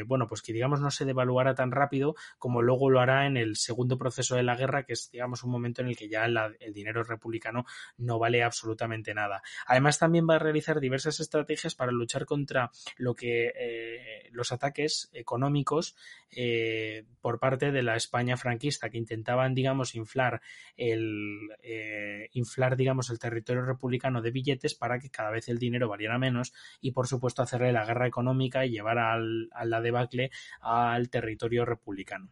[0.05, 3.55] bueno, pues que digamos no se devaluara tan rápido como luego lo hará en el
[3.55, 6.73] segundo proceso de la guerra, que es digamos un momento en el que ya el
[6.73, 7.65] dinero republicano
[7.97, 9.41] no vale absolutamente nada.
[9.65, 15.95] Además también va a realizar diversas estrategias para luchar contra lo que los ataques económicos
[17.21, 20.41] por parte de la España franquista que intentaban, digamos, inflar
[20.75, 25.89] el eh, inflar, digamos, el territorio republicano de billetes para que cada vez el dinero
[25.89, 30.31] valiera menos y, por supuesto, hacerle la guerra económica y llevar al, a la debacle
[30.61, 32.29] al territorio republicano.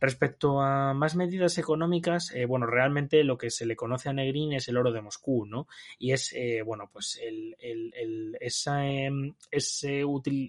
[0.00, 4.52] Respecto a más medidas económicas, eh, bueno, realmente lo que se le conoce a Negrín
[4.52, 5.66] es el oro de Moscú, ¿no?
[5.98, 10.02] Y es, eh, bueno, pues el, el, esa, em, ese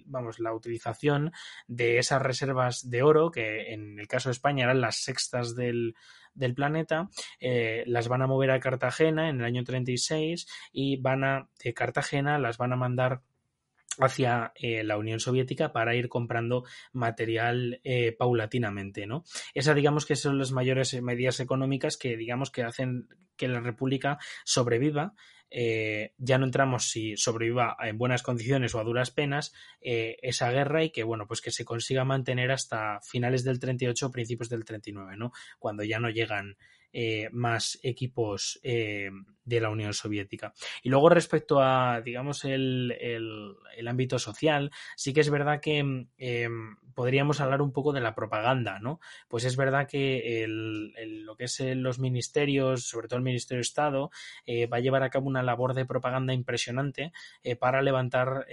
[0.06, 1.32] vamos, la utilización
[1.66, 5.94] de esas reservas de oro, que en el caso de España eran las sextas del,
[6.34, 7.08] del planeta,
[7.40, 11.74] eh, las van a mover a Cartagena en el año 36 y van a, de
[11.74, 13.22] Cartagena las van a mandar
[13.98, 19.24] hacia eh, la Unión Soviética para ir comprando material eh, paulatinamente, ¿no?
[19.54, 24.18] Esa digamos que son las mayores medidas económicas que digamos que hacen que la República
[24.44, 25.14] sobreviva
[25.48, 30.82] eh, ya no entramos si sobreviva en buenas condiciones o a duras penas esa guerra
[30.82, 35.16] y que bueno pues que se consiga mantener hasta finales del 38 principios del 39
[35.16, 35.30] no
[35.60, 36.56] cuando ya no llegan
[36.92, 39.10] eh, más equipos eh,
[39.44, 40.54] de la Unión Soviética.
[40.82, 45.78] Y luego respecto a, digamos, el, el, ámbito social, sí que es verdad que
[46.18, 48.98] em, podríamos hablar un poco de la propaganda, ¿no?
[49.28, 53.68] Pues es verdad que el, lo que es los ministerios, sobre todo el Ministerio de
[53.68, 54.10] Estado,
[54.46, 57.12] eh, va a llevar a cabo una labor de propaganda impresionante
[57.60, 58.46] para levantar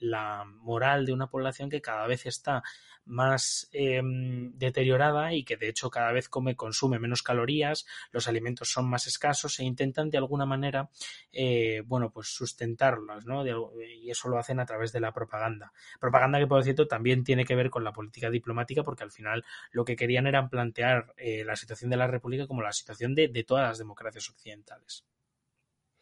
[0.00, 2.62] la moral de una población que cada vez está
[3.04, 8.70] más em, deteriorada y que de hecho cada vez come, consume menos calorías, los alimentos
[8.70, 10.90] son más escasos e intentan de alguna manera,
[11.32, 13.44] eh, bueno, pues sustentarlos, ¿no?
[13.46, 15.72] y eso lo hacen a través de la propaganda.
[16.00, 19.44] Propaganda que, por cierto, también tiene que ver con la política diplomática porque al final
[19.72, 23.28] lo que querían era plantear eh, la situación de la República como la situación de,
[23.46, 25.04] todas las democracias occidentales.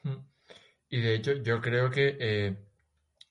[0.02, 0.18] Hmm.
[0.90, 2.56] Y de hecho, yo creo que eh,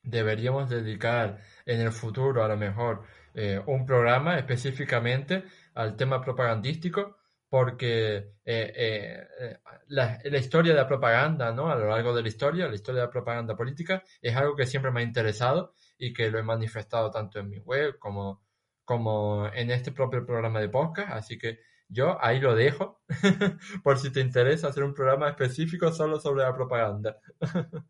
[0.01, 5.43] deberíamos dedicar en el futuro, a lo mejor, eh, un programa específicamente
[5.75, 7.17] al tema propagandístico
[7.49, 11.71] porque eh, eh, la, historia de la propaganda, ¿no?
[11.71, 14.67] A lo largo de la historia, la historia de la propaganda política es algo que
[14.67, 18.43] siempre me ha interesado y que lo he manifestado tanto en mi web como,
[18.85, 23.01] como en este propio programa de podcast, así que yo ahí lo dejo
[23.83, 27.17] por si te interesa hacer un programa específico solo sobre la propaganda.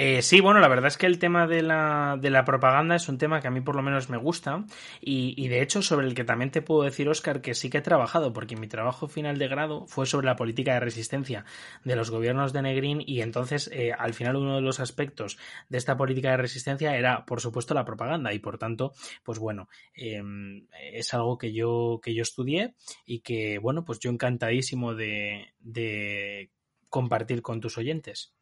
[0.00, 3.40] Eh, sí, bueno, la verdad es que el tema de la, propaganda es un tema
[3.40, 4.64] que a mí por lo menos me gusta.
[5.00, 7.82] Y, de hecho sobre el que también te puedo decir, Oscar, que sí que he
[7.82, 11.44] trabajado porque mi trabajo final de grado fue sobre la política de resistencia
[11.82, 13.02] de los gobiernos de Negrín.
[13.04, 15.36] Y entonces eh, al final uno de los aspectos
[15.68, 18.32] de esta política de resistencia era, por supuesto, la propaganda.
[18.32, 18.92] Y por tanto,
[19.24, 24.10] pues bueno, em, es algo que yo, que yo estudié y que, bueno, pues yo
[24.10, 26.50] encantadísimo de
[26.88, 28.37] compartir con tus oyentes.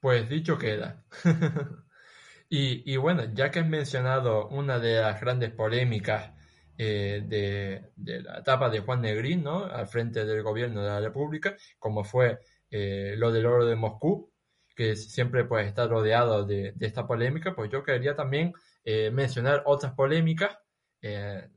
[0.00, 1.04] Pues dicho queda.
[2.48, 6.32] y, bueno, ya que has mencionado una de las grandes polémicas
[6.78, 9.66] eh, de, la etapa de Juan Negrín, ¿no?
[9.66, 14.32] Al frente del gobierno de la República, como fue eh, lo del oro de Moscú,
[14.74, 19.92] que siempre pues está rodeado de, esta polémica, pues yo quería también eh, mencionar otras
[19.92, 20.56] polémicas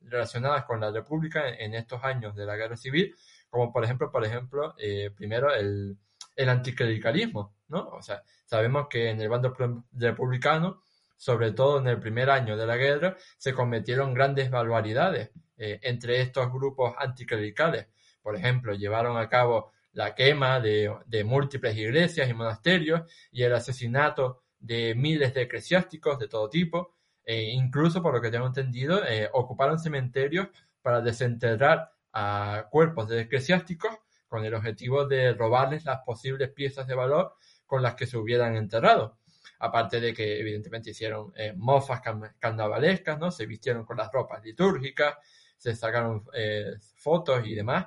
[0.04, 3.14] relacionadas con la República en, estos años de la guerra civil,
[3.50, 4.74] como por ejemplo, por ejemplo,
[5.18, 5.98] primero el,
[6.36, 7.90] el anticlericalismo, ¿no?
[7.90, 9.54] O sea, sabemos que en el bando
[9.92, 10.84] republicano,
[11.18, 16.22] sobre todo en el primer año de la guerra, se cometieron grandes barbaridades eh, entre
[16.22, 17.88] estos grupos anticlericales.
[18.22, 24.44] Por ejemplo, llevaron a cabo la quema de, múltiples iglesias y monasterios y el asesinato
[24.60, 26.96] de miles de eclesiásticos de todo tipo.
[27.24, 30.48] E incluso, por lo que tengo entendido, eh, ocuparon cementerios
[30.82, 33.98] para desenterrar a cuerpos de eclesiásticos
[34.34, 37.36] con el objetivo de robarles las posibles piezas de valor
[37.68, 39.20] con las que se hubieran enterrado.
[39.60, 42.02] Aparte de que evidentemente hicieron eh, mofas
[42.40, 43.30] carnavalescas, ¿no?
[43.30, 45.18] Se vistieron con las ropas litúrgicas,
[45.56, 47.86] se sacaron eh, fotos y demás.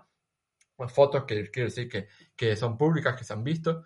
[0.87, 2.07] fotos que quiero decir que,
[2.37, 3.83] que, son públicas, que se han visto.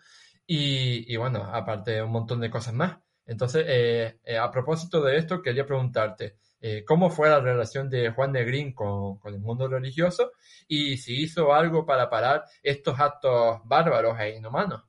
[0.46, 2.98] Y, bueno, aparte un montón de cosas más.
[3.24, 8.32] Entonces, eh, a propósito de esto, quería preguntarte, eh, cómo fue la relación de Juan
[8.32, 10.32] Negrín con, con, el mundo religioso
[10.68, 14.82] y si hizo algo para parar estos actos bárbaros e inhumanos.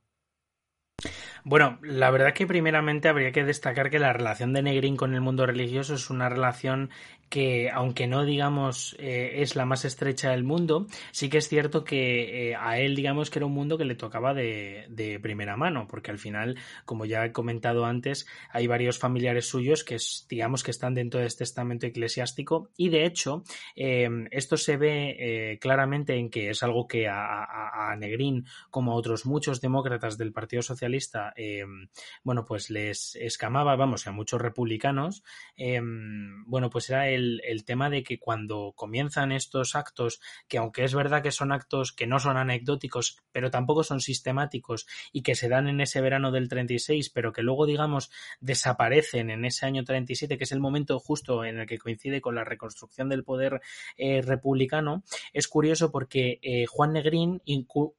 [1.44, 5.22] Bueno, la verdad que primeramente habría que destacar que la relación de Negrín con el
[5.22, 6.92] mundo religioso es una relación
[7.32, 11.86] que, aunque no digamos eh, es la más estrecha del mundo, sí que es cierto
[11.86, 15.56] que eh, a él digamos que era un mundo que le tocaba de, de, primera
[15.56, 19.96] mano, porque al final, como ya he comentado antes, hay varios familiares suyos que
[20.28, 23.44] digamos que están dentro de este estamento eclesiástico y de hecho
[23.78, 28.92] em, esto se ve eh, claramente en que es algo que a, a, Negrín, como
[28.92, 31.88] a otros muchos demócratas del Partido Socialista, em,
[32.24, 35.24] bueno, pues les escamaba, vamos, a muchos republicanos,
[35.56, 40.84] em, bueno, pues era el el, tema de que cuando comienzan estos actos, que aunque
[40.84, 45.36] es verdad que son actos que no son anecdóticos, pero tampoco son sistemáticos y que
[45.36, 49.84] se dan en ese verano del 36, pero que luego, digamos, desaparecen en ese año
[49.84, 53.62] 37, que es el momento justo en el que coincide con la reconstrucción del poder
[53.98, 55.04] eh, republicano,
[55.34, 57.42] es curioso porque eh, Juan Negrín,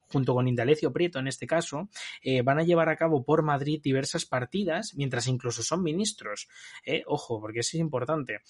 [0.08, 1.88] junto con Indalecio Prieto en este caso,
[2.22, 6.48] eh, van a llevar a cabo por Madrid diversas partidas, mientras incluso son ministros.
[7.06, 8.40] ojo, porque eso es importante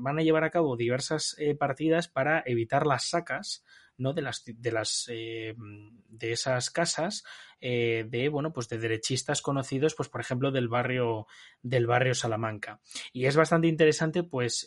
[0.00, 3.64] van a llevar a cabo diversas eh, partidas para evitar las sacas
[3.96, 4.14] ¿no?
[4.14, 7.22] De las, de las, eh, de esas casas,
[7.60, 11.26] eh, de, bueno, pues de derechistas conocidos, pues por ejemplo, del barrio,
[11.62, 12.80] del barrio Salamanca.
[13.12, 14.66] Y es bastante interesante, pues,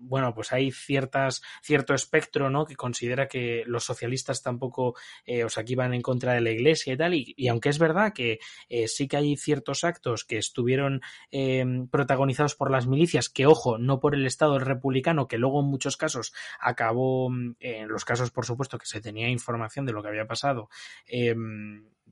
[0.00, 2.64] bueno, pues hay ciertas, cierto espectro, ¿no?
[2.64, 4.96] Que considera que los socialistas tampoco,
[5.26, 7.78] eh, o sea, que iban en contra de la iglesia y tal, y, aunque es
[7.78, 8.38] verdad que
[8.68, 13.78] eh, sí que hay ciertos actos que estuvieron eh, protagonizados por las milicias, que ojo,
[13.78, 17.30] no por el Estado republicano, que luego en muchos casos acabó,
[17.60, 20.68] en los casos, por supuesto, que se tenía información de lo que había pasado,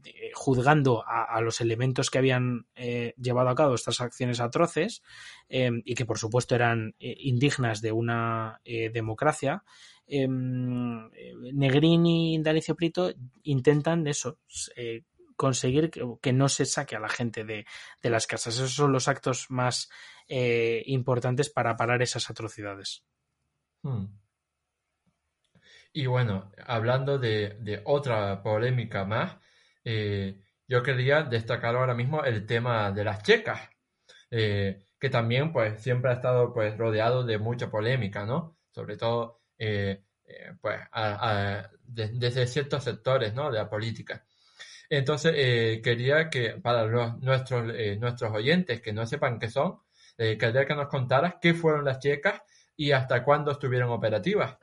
[0.05, 5.03] eh, juzgando a, los elementos que habían eh, llevado a cabo estas acciones atroces
[5.49, 9.62] y que por supuesto eran indignas de una democracia,
[10.07, 11.11] em,
[11.55, 13.12] Negrín y Dalicio Prito
[13.43, 14.39] intentan eso,
[15.37, 17.64] conseguir que, no se saque a la gente de,
[18.03, 18.55] las casas.
[18.55, 19.89] Esos son los actos más
[20.29, 23.05] importantes para parar esas atrocidades.
[23.83, 24.07] Hmm.
[25.93, 29.39] Y bueno, hablando de otra polémica más,
[29.91, 33.70] eh, yo quería destacar ahora mismo el tema de las checas,
[34.31, 38.57] eh, que también pues siempre ha estado pues rodeado de mucha polémica, ¿no?
[38.70, 40.03] Sobre todo eh,
[40.61, 40.80] pues
[41.86, 43.51] desde ciertos sectores, ¿no?
[43.51, 44.24] De la política.
[44.90, 45.32] Entonces
[45.82, 49.80] quería que para nuestros, nuestros oyentes que no sepan qué son,
[50.16, 52.42] quería que nos contaras qué fueron las checas
[52.76, 54.57] y hasta cuándo estuvieron operativas.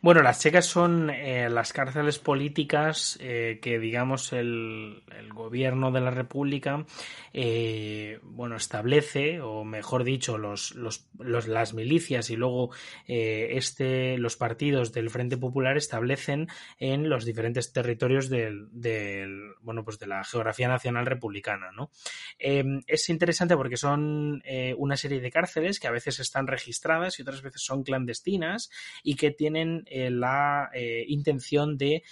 [0.00, 5.02] Bueno, las checas son eh, las cárceles políticas eh, que, digamos, el,
[5.34, 6.84] gobierno de la República,
[7.32, 10.74] eh, bueno, establece, o mejor dicho, los,
[11.18, 12.70] las milicias y luego
[13.06, 19.98] este, los partidos del Frente Popular establecen en los diferentes territorios del, del bueno, pues
[19.98, 21.90] de la geografía nacional republicana, ¿no?
[22.38, 24.42] es interesante porque son
[24.76, 28.70] una serie de cárceles que a veces están registradas y otras veces son clandestinas
[29.02, 32.02] y que tienen eh, la eh, intención de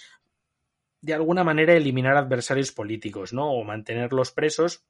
[0.99, 3.51] de alguna manera eliminar adversarios políticos, ¿no?
[3.51, 4.83] O mantenerlos presos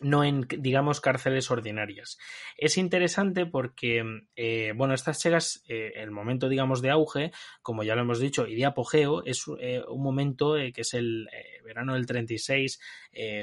[0.00, 2.18] no en, digamos, cárceles ordinarias.
[2.56, 4.04] Es interesante porque,
[4.36, 7.32] eh, bueno, estas chegas, eh, el momento, digamos, de auge,
[7.62, 11.28] como ya lo hemos dicho, y de apogeo, es eh, un momento que es el
[11.64, 12.80] verano del 36,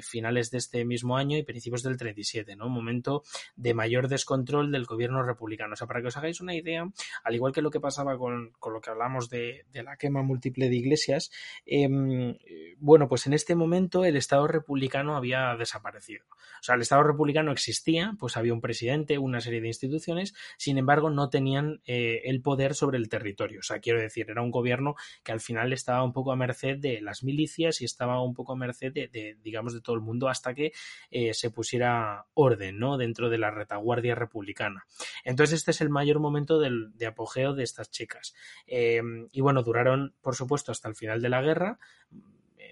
[0.02, 2.68] finales de este mismo año y principios del 37, ¿no?
[2.68, 3.24] Un momento
[3.56, 5.74] de mayor descontrol del gobierno republicano.
[5.74, 6.90] O sea, para que os hagáis una idea,
[7.24, 10.24] al igual que lo que pasaba con, con lo que hablamos de, de, la quema
[10.24, 11.30] múltiple de iglesias,
[11.66, 12.38] em,
[12.78, 16.26] bueno, pues en este momento el Estado republicano había desaparecido.
[16.60, 20.78] O sea, el Estado republicano existía, pues había un presidente, una serie de instituciones, sin
[20.78, 23.60] embargo, no tenían eh, el poder sobre el territorio.
[23.60, 26.78] O sea, quiero decir, era un gobierno que al final estaba un poco a merced
[26.78, 30.30] de las milicias y estaba un poco a merced de, digamos, de todo el mundo
[30.30, 30.72] hasta que
[31.12, 32.98] eh, se pusiera orden, ¿no?
[32.98, 34.86] Dentro de la retaguardia republicana.
[35.24, 38.34] Entonces, este es el mayor momento de apogeo de estas chicas.
[38.68, 41.80] Eh, y bueno, duraron, por supuesto, hasta el final de la guerra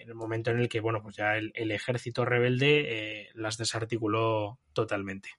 [0.03, 4.59] en el momento en el que, bueno, pues ya el, ejército rebelde eh, las desarticuló
[4.73, 5.29] totalmente.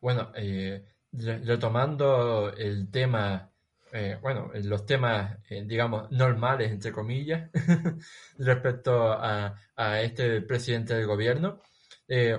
[0.00, 3.50] Bueno, eh, retomando el tema,
[3.92, 7.50] eh, bueno, los temas, digamos, normales, entre comillas,
[8.38, 9.58] respecto a,
[10.00, 11.62] este presidente del gobierno,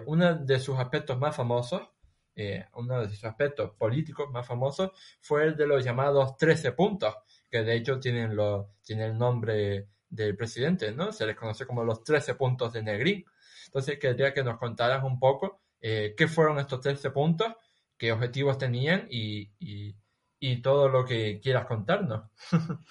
[0.05, 1.81] uno de sus aspectos más famosos,
[2.73, 4.91] uno de sus aspectos políticos más famosos,
[5.21, 7.15] fue el de los llamados 13 puntos,
[7.49, 11.11] que de hecho tienen, lo, tienen el nombre del presidente, ¿no?
[11.11, 13.25] Se les conoce como los 13 puntos de Negrín.
[13.65, 17.53] Entonces, quería que nos contaras un poco eh, qué fueron estos 13 puntos,
[17.97, 19.95] qué objetivos tenían y, y,
[20.61, 22.29] todo lo que quieras contarnos.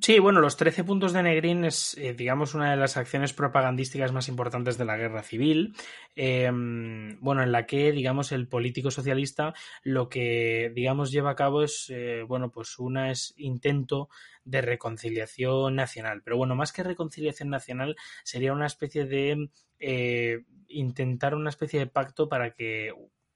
[0.00, 4.12] Sí, bueno, los 13 puntos de Negrín es, eh, digamos, una de las acciones propagandísticas
[4.12, 5.74] más importantes de la guerra civil.
[6.16, 11.62] Em, bueno, en la que, digamos, el político socialista lo que, digamos, lleva a cabo
[11.62, 14.08] es, eh, bueno, pues una es intento
[14.44, 16.22] de reconciliación nacional.
[16.24, 21.86] Pero bueno, más que reconciliación nacional, sería una especie de eh, intentar una especie de
[21.86, 22.92] pacto para que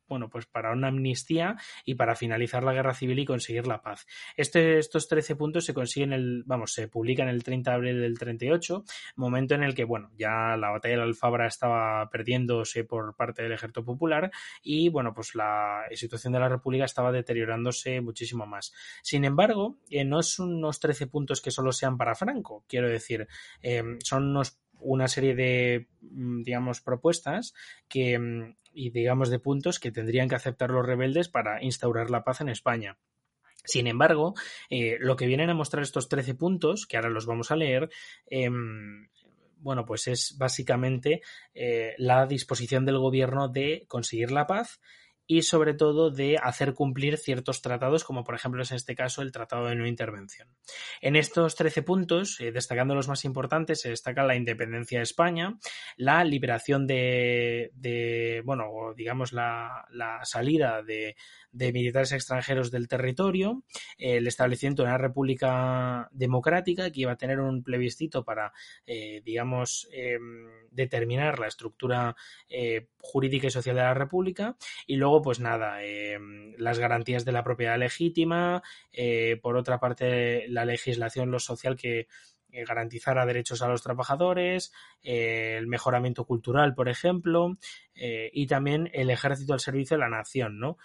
[0.09, 4.07] bueno, pues para una amnistía y para finalizar la guerra civil y conseguir la paz.
[4.37, 8.19] Este, estos 13 puntos se consiguen el, vamos, se publican el 30 de abril del
[8.19, 8.85] 38,
[9.17, 13.43] momento en el que, bueno, ya la batalla de la Alfabra estaba perdiéndose por parte
[13.43, 14.31] del ejército popular
[14.63, 18.73] y, bueno, pues la situación de la República estaba deteriorándose muchísimo más.
[19.03, 23.29] Sin embargo, eh, no son unos 13 puntos que solo sean para Franco, quiero decir,
[23.63, 27.55] eh, son unos una serie de, mm, digamos, propuestas
[27.89, 32.22] que, mm, y, digamos, de puntos que tendrían que aceptar los rebeldes para instaurar la
[32.22, 32.97] paz en España.
[33.64, 34.35] Sin embargo,
[34.70, 37.91] eh, lo que vienen a mostrar estos 13 puntos, que ahora los vamos a leer,
[38.26, 39.09] em,
[39.57, 41.22] bueno, pues es básicamente
[41.55, 44.81] eh, la disposición del gobierno de conseguir la paz
[45.29, 49.20] y sobre todo de hacer cumplir ciertos tratados, como por ejemplo es en este caso
[49.20, 50.49] el Tratado de No Intervención.
[51.03, 55.59] En estos 13 puntos, eh, destacando los más importantes, se destaca la independencia de España,
[55.97, 58.64] la liberación de, bueno,
[58.97, 61.14] digamos la, la salida de,
[61.53, 63.64] de militares extranjeros del territorio,
[63.97, 68.53] el establecimiento de una república democrática que iba a tener un plebiscito para,
[68.87, 72.14] eh, digamos, em, determinar la estructura
[72.49, 74.57] eh, jurídica y social de la república
[74.87, 78.62] y luego, pues nada, em, las garantías de la propiedad legítima,
[78.93, 82.09] eh, por otra parte, la legislación lo social que
[82.51, 84.72] eh, garantizar a derechos a los trabajadores,
[85.03, 87.59] eh, el mejoramiento cultural, por ejemplo,
[87.94, 90.78] eh, y también el ejército al servicio de la nación, ¿no?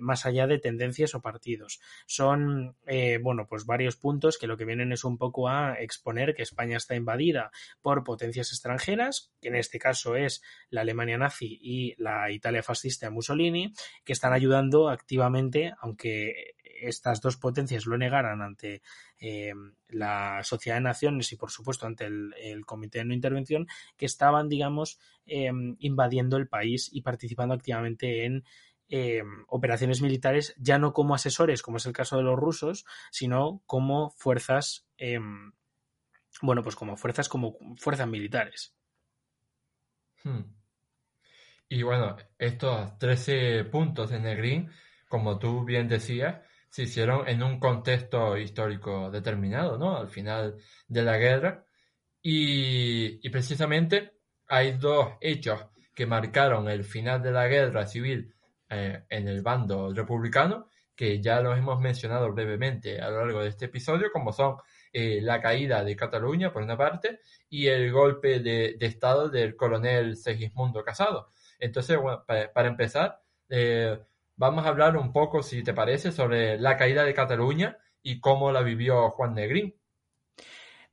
[0.00, 1.80] más allá de tendencias o partidos.
[2.06, 2.76] Son,
[3.22, 6.76] bueno, pues varios puntos que lo que vienen es un poco a exponer que España
[6.76, 7.50] está invadida
[7.80, 13.10] por potencias extranjeras, que en este caso es la Alemania nazi y la Italia fascista
[13.10, 13.72] Mussolini,
[14.04, 16.54] que están ayudando activamente, aunque
[16.88, 18.82] estas dos potencias lo negaran ante
[19.18, 19.52] eh,
[19.88, 23.66] la Sociedad de Naciones y, por supuesto, ante el, Comité de No Intervención,
[23.96, 28.44] que estaban, digamos, em, invadiendo el país y participando activamente en
[28.88, 33.62] em, operaciones militares, ya no como asesores, como es el caso de los rusos, sino
[33.64, 35.52] como fuerzas, em,
[36.42, 38.74] bueno, pues como fuerzas, como fuerzas militares.
[40.24, 40.42] Hmm.
[41.68, 44.70] Y bueno, estos 13 puntos de Negrín,
[45.08, 46.42] como tú bien decías,
[46.72, 49.98] se hicieron en un contexto histórico determinado, ¿no?
[49.98, 50.56] Al final
[50.88, 51.66] de la guerra.
[52.22, 54.14] Y, precisamente
[54.48, 58.34] hay dos hechos que marcaron el final de la guerra civil
[58.70, 63.50] eh, en el bando republicano, que ya los hemos mencionado brevemente a lo largo de
[63.50, 64.56] este episodio, como son
[64.94, 67.20] eh, la caída de Cataluña, por una parte,
[67.50, 71.28] y el golpe de, Estado del coronel Segismundo Casado.
[71.58, 73.20] Entonces, bueno, para, empezar,
[73.50, 73.98] eh,
[74.42, 78.50] vamos a hablar un poco, si te parece, sobre la caída de Cataluña y cómo
[78.50, 79.76] la vivió Juan Negrín.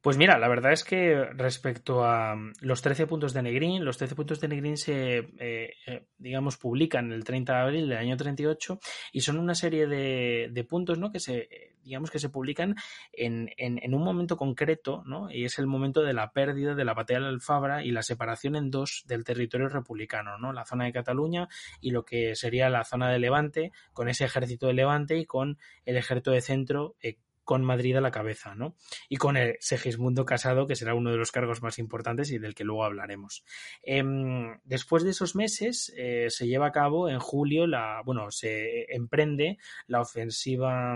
[0.01, 3.97] Pues mira, la verdad es que respecto a mm, los 13 puntos de Negrín, los
[3.97, 8.15] 13 puntos de Negrín se, eh, eh, digamos, publican el 30 de abril del año
[8.15, 8.79] 38
[9.13, 11.11] y son una serie de, puntos, ¿no?
[11.11, 11.49] Que se,
[11.89, 12.75] digamos, que se publican
[13.11, 13.49] en,
[13.93, 15.31] un momento concreto, ¿no?
[15.31, 18.55] Y es el momento de la pérdida de la batalla de Alfabra y la separación
[18.55, 20.53] en dos del territorio republicano, ¿no?
[20.53, 21.49] La zona de Cataluña
[21.81, 25.57] y lo que sería la zona de Levante, con ese ejército de Levante y con
[25.83, 27.17] el ejército de centro eh,
[27.49, 28.75] con Madrid a la cabeza, ¿no?
[29.09, 32.53] Y con el Segismundo Casado, que será uno de los cargos más importantes y del
[32.53, 33.43] que luego hablaremos.
[33.81, 38.85] Em, después de esos meses, eh, se lleva a cabo en julio la, bueno, se
[38.93, 40.95] emprende la ofensiva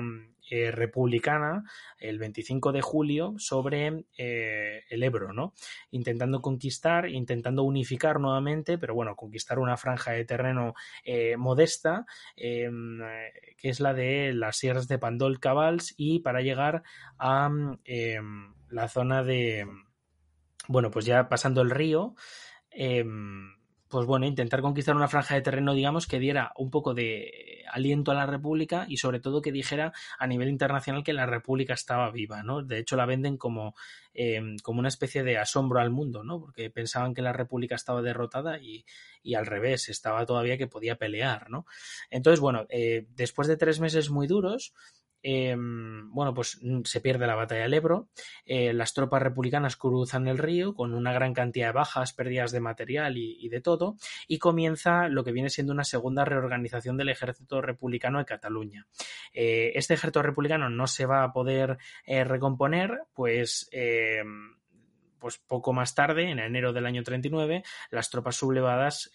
[0.55, 1.63] eh, republicana
[1.97, 5.55] el 25 de julio sobre eh, el Ebro, ¿no?
[5.89, 12.99] Intentando conquistar, intentando unificar nuevamente, pero bueno, conquistar una franja de terreno eh, modesta, em,
[13.57, 16.83] que es la de las sierras de Pandol Cabals, y para llegar
[17.17, 17.49] a
[17.83, 19.65] em, la zona de,
[20.67, 22.13] bueno, pues ya pasando el río,
[22.69, 23.55] em,
[23.93, 28.09] pues bueno, intentar conquistar una franja de terreno, digamos, que diera un poco de aliento
[28.09, 32.09] a la República y sobre todo que dijera a nivel internacional que la República estaba
[32.09, 32.63] viva, ¿no?
[32.63, 33.75] De hecho, la venden como,
[34.15, 36.39] em, como una especie de asombro al mundo, ¿no?
[36.39, 38.83] Porque pensaban que la República estaba derrotada y,
[39.21, 41.67] y al revés, estaba todavía que podía pelear, ¿no?
[42.09, 44.73] Entonces, bueno, eh, después de tres meses muy duros,
[45.25, 48.09] Em, bueno, pues mm, se pierde la batalla del Ebro,
[48.45, 52.59] eh, las tropas republicanas cruzan el río con una gran cantidad de bajas, pérdidas de
[52.59, 53.95] material y, de todo,
[54.27, 58.85] y comienza lo que viene siendo una segunda reorganización del ejército republicano de Cataluña.
[59.33, 64.57] Eh, este ejército republicano no se va a poder eh, recomponer, pues em,
[65.19, 69.09] pues poco más tarde, en enero del año 39, las tropas sublevadas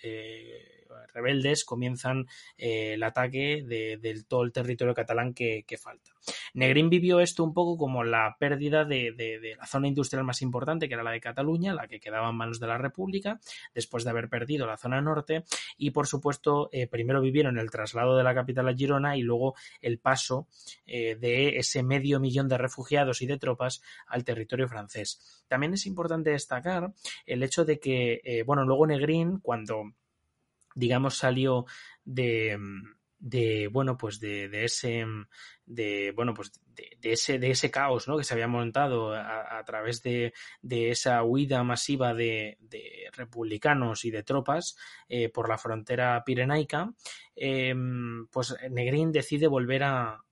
[1.12, 6.12] rebeldes comienzan eh, el ataque de, todo el territorio catalán que, falta.
[6.54, 10.94] Negrín vivió esto un poco como la pérdida de, la zona industrial más importante, que
[10.94, 13.40] era la de Cataluña, la que quedaba en manos de la República,
[13.74, 15.44] después de haber perdido la zona norte,
[15.76, 19.54] y por supuesto, eh, primero vivieron el traslado de la capital a Girona y luego
[19.80, 20.48] el paso
[20.86, 25.44] eh, de ese medio millón de refugiados y de tropas al territorio francés.
[25.48, 26.92] También es importante destacar
[27.26, 29.84] el hecho de que, bueno, luego Negrín, cuando
[30.75, 31.66] digamos, salió
[32.05, 32.59] de,
[33.19, 35.05] de bueno, pues de, ese,
[35.66, 38.16] de, bueno, pues de, ese, de ese caos, ¿no?
[38.16, 42.59] Que se había montado a, través de, de, esa huida masiva de,
[43.12, 44.77] republicanos y de tropas
[45.09, 46.93] eh, por la frontera pirenaica,
[47.35, 50.23] em, pues Negrín decide volver a,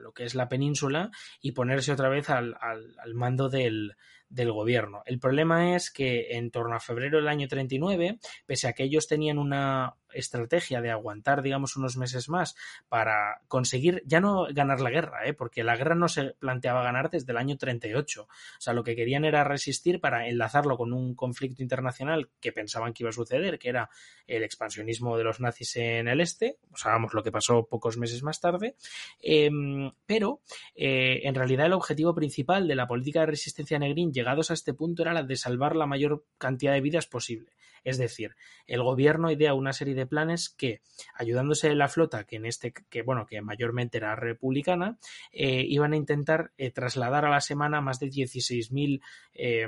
[0.00, 1.10] lo que es la península
[1.40, 3.94] y ponerse otra vez al, al mando del,
[4.32, 5.02] del gobierno.
[5.04, 9.06] El problema es que en torno a febrero del año 39, pese a que ellos
[9.06, 12.54] tenían una estrategia de aguantar, digamos, unos meses más
[12.88, 15.34] para conseguir ya no ganar la guerra, ¿eh?
[15.34, 18.22] porque la guerra no se planteaba ganar desde el año 38.
[18.22, 18.28] O
[18.58, 23.02] sea, lo que querían era resistir para enlazarlo con un conflicto internacional que pensaban que
[23.02, 23.90] iba a suceder, que era
[24.26, 26.58] el expansionismo de los nazis en el este.
[26.74, 28.76] Sabemos lo que pasó pocos meses más tarde.
[29.20, 30.40] Em, pero,
[30.74, 34.72] eh, en realidad, el objetivo principal de la política de resistencia negrín, llegados a este
[34.72, 37.52] punto, era la de salvar la mayor cantidad de vidas posible.
[37.84, 38.36] Es decir,
[38.68, 40.82] el gobierno idea una serie de planes que,
[41.14, 44.98] ayudándose de la flota, que en este, que bueno, que mayormente era republicana,
[45.32, 49.02] eh, iban a intentar eh, trasladar a la semana más de 16.000
[49.34, 49.66] eh,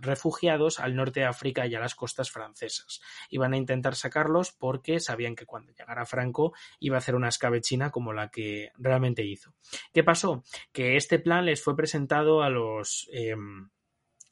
[0.00, 3.02] refugiados al norte de África y a las costas francesas.
[3.28, 7.90] Iban a intentar sacarlos porque sabían que cuando llegara Franco iba a hacer una escabechina
[7.90, 9.52] como la que realmente hizo.
[9.92, 10.42] ¿Qué pasó?
[10.72, 13.10] Que este plan les fue presentado a los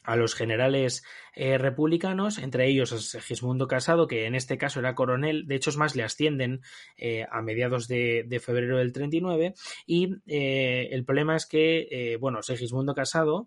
[0.03, 4.94] a los generales eh, republicanos, entre ellos a Segismundo Casado, que en este caso era
[4.94, 6.62] coronel, de hecho es más, le ascienden
[6.96, 9.55] eh, a mediados de, febrero del 39,
[9.86, 13.46] y eh, el problema es que, bueno, Segismundo Casado,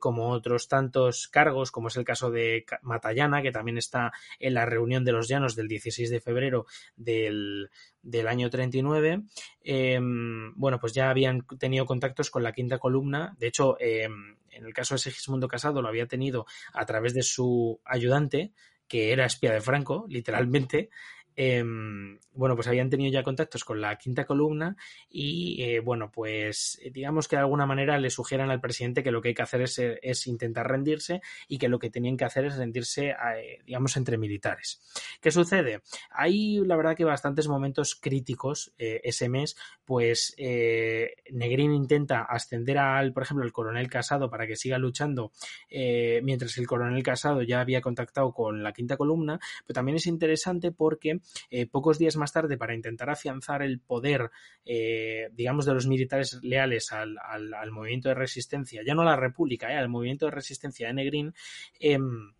[0.00, 4.66] como otros tantos cargos, como es el caso de Matallana, que también está en la
[4.66, 6.66] reunión de los llanos del 16 de febrero
[6.96, 7.70] del,
[8.06, 9.22] del año 39,
[9.62, 13.34] em, bueno, pues ya habían tenido contactos con la quinta columna.
[13.38, 17.22] De hecho, em, en el caso de Segismundo Casado lo había tenido a través de
[17.22, 18.52] su ayudante,
[18.88, 20.90] que era espía de Franco, literalmente,
[21.36, 24.76] Em, bueno, pues habían tenido ya contactos con la quinta columna
[25.10, 29.10] y, eh, bueno, pues eh, digamos que de alguna manera le sugieran al presidente que
[29.10, 32.24] lo que hay que hacer es, eh, intentar rendirse y que lo que tenían que
[32.24, 33.14] hacer es rendirse,
[33.66, 34.80] digamos, entre militares.
[35.20, 35.82] ¿Qué sucede?
[36.10, 43.22] Hay, la verdad, que bastantes momentos críticos ese mes, pues Negrín intenta ascender al, por
[43.22, 45.32] ejemplo, al coronel Casado para que siga luchando,
[45.70, 50.72] mientras el coronel Casado ya había contactado con la quinta columna, pero también es interesante
[50.72, 51.20] porque
[51.50, 54.30] eh, pocos días más tarde, para intentar afianzar el poder,
[54.64, 57.16] eh, digamos, de los militares leales al,
[57.70, 61.34] movimiento de resistencia, ya no a la República, eh, al movimiento de resistencia de Negrín,
[61.80, 62.32] em,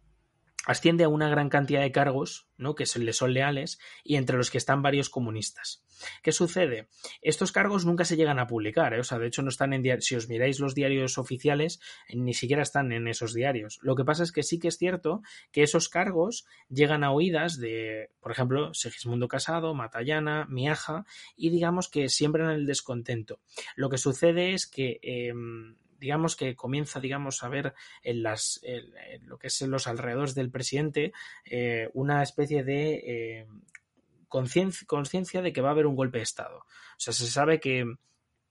[0.67, 2.75] asciende a una gran cantidad de cargos, ¿no?
[2.75, 5.85] que le son leales, y entre los que están varios comunistas.
[6.23, 6.89] ¿Qué sucede?
[7.23, 9.01] Estos cargos nunca se llegan a publicar, ¿eh?
[9.01, 11.81] o sea, de hecho no están en diarios, si os miráis los diarios oficiales,
[12.13, 13.79] ni siquiera están en esos diarios.
[13.81, 17.59] Lo que pasa es que sí que es cierto que esos cargos llegan a oídas
[17.59, 21.07] de, por ejemplo, Segismundo Casado, Matallana, Miaja,
[21.37, 23.41] y digamos que siempre en el descontento.
[23.77, 28.61] Lo que sucede es que em, digamos que comienza, digamos, a ver en las,
[29.23, 31.13] lo que es en los alrededores del presidente
[31.45, 33.47] eh, una especie de eh,
[34.29, 36.59] conciencia de que va a haber un golpe de Estado.
[36.59, 37.85] O sea, se sabe que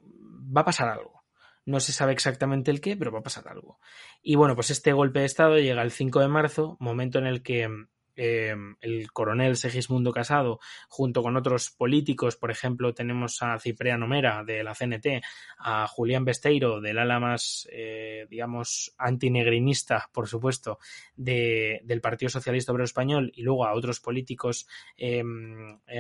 [0.02, 1.24] va a pasar algo.
[1.66, 3.80] No se sabe exactamente el qué, pero va a pasar algo.
[4.22, 7.42] Y bueno, pues este golpe de Estado llega el 5 de marzo, momento en el
[7.42, 7.68] que
[8.16, 14.44] Em, el coronel Segismundo Casado, junto con otros políticos, por ejemplo, tenemos a Cipriano Mera
[14.46, 15.22] de la CNT,
[15.58, 20.80] a Julián Besteiro del ala más, eh, digamos, antinegrinista, por supuesto,
[21.16, 25.24] del Partido Socialista Obrero Español y luego a otros políticos eh,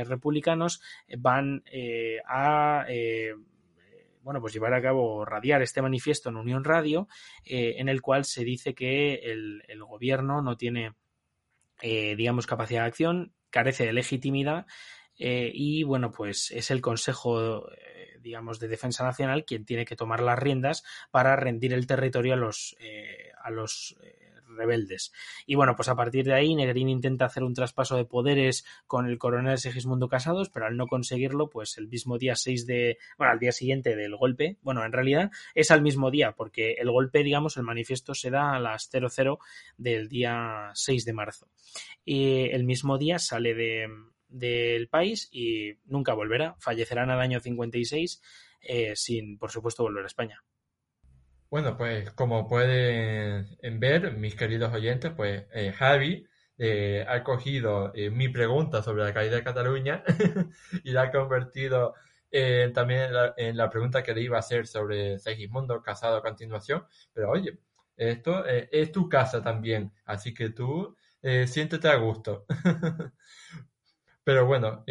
[0.06, 0.82] republicanos,
[1.18, 2.86] van eh, a
[4.22, 7.08] bueno, pues llevar a cabo, radiar este manifiesto en Unión Radio,
[7.44, 10.94] en el cual se dice que el gobierno no tiene
[11.82, 14.66] eh, digamos, capacidad de acción, carece de legitimidad
[15.18, 19.96] eh, y, bueno, pues es el Consejo, eh, digamos, de Defensa Nacional quien tiene que
[19.96, 22.76] tomar las riendas para rendir el territorio a los,
[23.42, 23.96] a los
[24.56, 25.12] rebeldes.
[25.46, 29.08] Y bueno, pues a partir de ahí Negrín intenta hacer un traspaso de poderes con
[29.08, 33.34] el coronel Segismundo Casados, pero al no conseguirlo, pues el mismo día 6 de, bueno,
[33.34, 37.24] al día siguiente del golpe, bueno, en realidad es al mismo día, porque el golpe,
[37.24, 39.40] digamos, el manifiesto se da a las 00
[39.78, 41.48] del día 6 de marzo.
[42.04, 43.88] Y el mismo día sale de,
[44.30, 46.56] del país y nunca volverá.
[46.60, 48.22] Fallecerán al año 56
[48.62, 50.44] eh, sin, por supuesto, volver a España.
[51.56, 56.28] Bueno, pues como pueden ver, mis queridos oyentes, pues eh, Javi
[56.58, 60.04] eh, ha cogido eh, mi pregunta sobre la caída de Cataluña
[60.84, 61.94] y la ha convertido
[62.74, 66.86] también en la, pregunta que le iba a hacer sobre Segismundo casado a continuación.
[67.14, 67.58] Pero oye,
[67.96, 70.98] esto es tu casa también, así que tú
[71.46, 72.46] siéntete a gusto.
[74.26, 74.84] Pero bueno,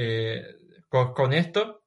[0.89, 1.85] con, esto,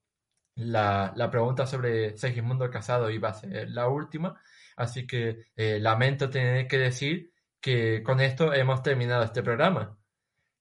[0.53, 4.39] la, la pregunta sobre Segismundo Casado iba a ser la última.
[4.77, 9.97] Así que eh, lamento tener que decir que con esto hemos terminado este programa.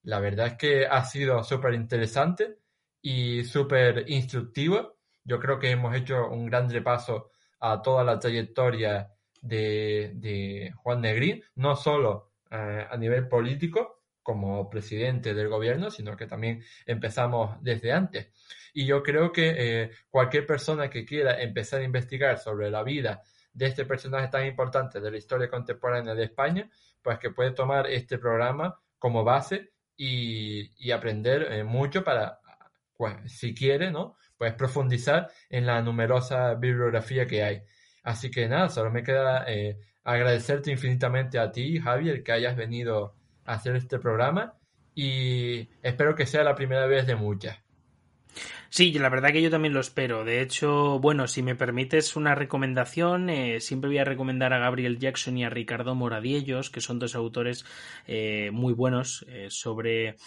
[0.03, 2.57] La verdad es que ha sido súper interesante
[3.01, 4.97] y súper instructivo
[5.27, 9.11] yo creo que hemos hecho un gran repaso a toda la trayectoria
[9.41, 16.15] de, de Juan Negrín, no solo eh, a nivel político como presidente del gobierno, sino
[16.15, 18.29] que también empezamos desde antes.
[18.73, 23.21] Y yo creo que eh, cualquier persona que quiera empezar a investigar sobre la vida
[23.57, 26.69] de este personaje tan importante de la historia contemporánea de España,
[27.01, 32.39] pues que puede tomar este programa como base y, aprender eh, mucho para,
[32.95, 34.15] pues, si quiere, ¿no?
[34.37, 37.63] Pues profundizar en la numerosa bibliografía que hay.
[38.03, 43.15] Así que nada, solo me queda eh, agradecerte infinitamente a ti, Javier, que hayas venido
[43.43, 44.53] a hacer este programa
[44.93, 47.57] y espero que sea la primera vez de muchas.
[48.69, 50.23] Sí, la verdad que yo también lo espero.
[50.25, 54.99] De hecho, bueno, si me permites una recomendación, eh, siempre voy a recomendar a Gabriel
[54.99, 57.65] Jackson y a Ricardo Moradiellos, que son dos autores
[58.07, 60.17] eh, muy buenos eh, sobre,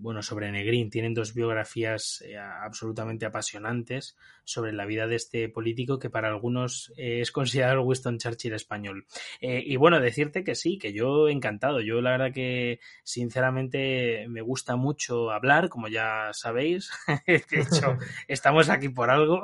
[0.00, 0.90] bueno, sobre Negrín.
[0.90, 2.24] Tienen dos biografías
[2.62, 8.18] absolutamente apasionantes sobre la vida de este político que para algunos es considerado el Winston
[8.18, 9.06] Churchill español.
[9.40, 11.80] y bueno, decirte que sí, que yo encantado.
[11.80, 16.90] Yo la verdad que sinceramente me gusta mucho hablar, como ya sabéis.
[17.26, 17.96] de hecho,
[18.28, 19.42] estamos aquí por algo.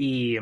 [0.00, 0.38] Y,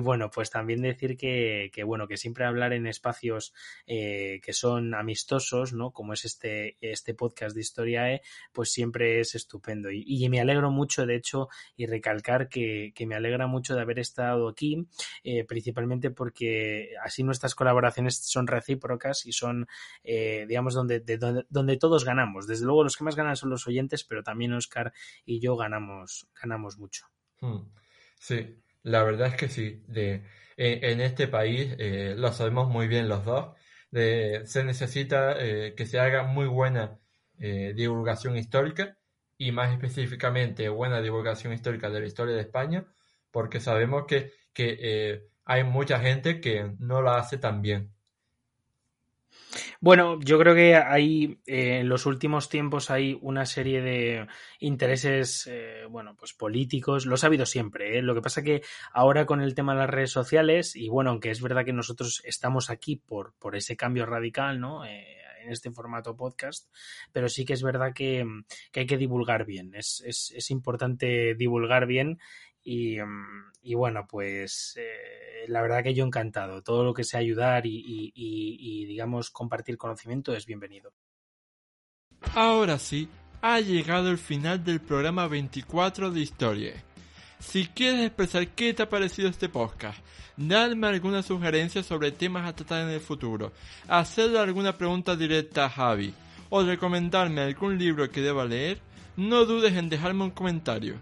[0.00, 3.54] bueno, pues también decir que, bueno, que siempre hablar en espacios
[3.86, 5.92] eh, que son amistosos, ¿no?
[5.92, 9.90] Como es este, este podcast de Historiae, pues siempre es estupendo.
[9.92, 14.48] Y, me alegro mucho, de hecho, y recalcar que, me alegra mucho de haber estado
[14.48, 14.88] aquí,
[15.22, 19.68] eh, principalmente porque así nuestras colaboraciones son recíprocas y son,
[20.02, 22.48] eh, digamos, donde, donde, donde todos ganamos.
[22.48, 24.92] Desde luego, los que más ganan son los oyentes, pero también Oscar
[25.24, 27.06] y yo ganamos, ganamos mucho.
[27.40, 27.68] Hmm.
[28.18, 28.56] Sí,
[28.86, 29.82] la verdad es que sí.
[29.88, 30.22] De,
[30.56, 33.56] en, este país eh, lo sabemos muy bien los dos.
[33.90, 36.98] se necesita eh, que se haga muy buena
[37.38, 38.96] eh, divulgación histórica
[39.38, 42.86] y más específicamente buena divulgación histórica de la historia de España,
[43.32, 47.92] porque sabemos que, que hay mucha gente que no lo hace tan bien.
[49.80, 54.26] Bueno, yo creo que hay eh, en los últimos tiempos hay una serie de
[54.60, 57.06] intereses, eh, bueno, pues políticos.
[57.06, 57.98] Lo ha habido siempre.
[57.98, 58.02] ¿eh?
[58.02, 58.62] Lo que pasa que
[58.92, 62.22] ahora con el tema de las redes sociales y bueno, aunque es verdad que nosotros
[62.24, 64.84] estamos aquí por por ese cambio radical, ¿no?
[65.46, 66.68] en este formato podcast,
[67.12, 68.24] pero sí que es verdad que,
[68.72, 69.74] que hay que divulgar bien.
[69.74, 72.18] Es, es, es importante divulgar bien
[72.66, 76.62] y, mm, y bueno, pues eh, la verdad que yo encantado.
[76.62, 80.92] Todo lo que sea ayudar y, y, digamos, compartir conocimiento es bienvenido.
[82.34, 83.08] Ahora sí,
[83.40, 86.72] ha llegado el final del programa 24 de Historia.
[87.38, 90.00] Si quieres expresar qué te ha parecido este podcast,
[90.36, 93.52] darme alguna sugerencia sobre temas a tratar en el futuro,
[93.86, 96.12] hacerle alguna pregunta directa a Javi
[96.48, 98.80] o recomendarme algún libro que deba leer,
[99.16, 100.96] no dudes en dejarme un comentario.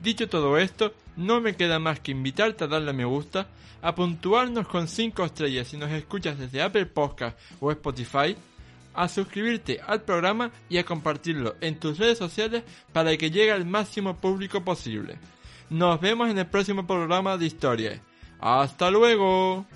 [0.00, 3.48] Dicho todo esto, no me queda más que invitarte a darle a me gusta,
[3.82, 8.34] a puntuarnos con 5 estrellas si nos escuchas desde Apple Podcast o Spotify,
[8.94, 13.66] a suscribirte al programa y a compartirlo en tus redes sociales para que llegue al
[13.66, 15.18] máximo público posible.
[15.68, 18.02] Nos vemos en el próximo programa de Historia.
[18.40, 19.66] ¡Hasta luego!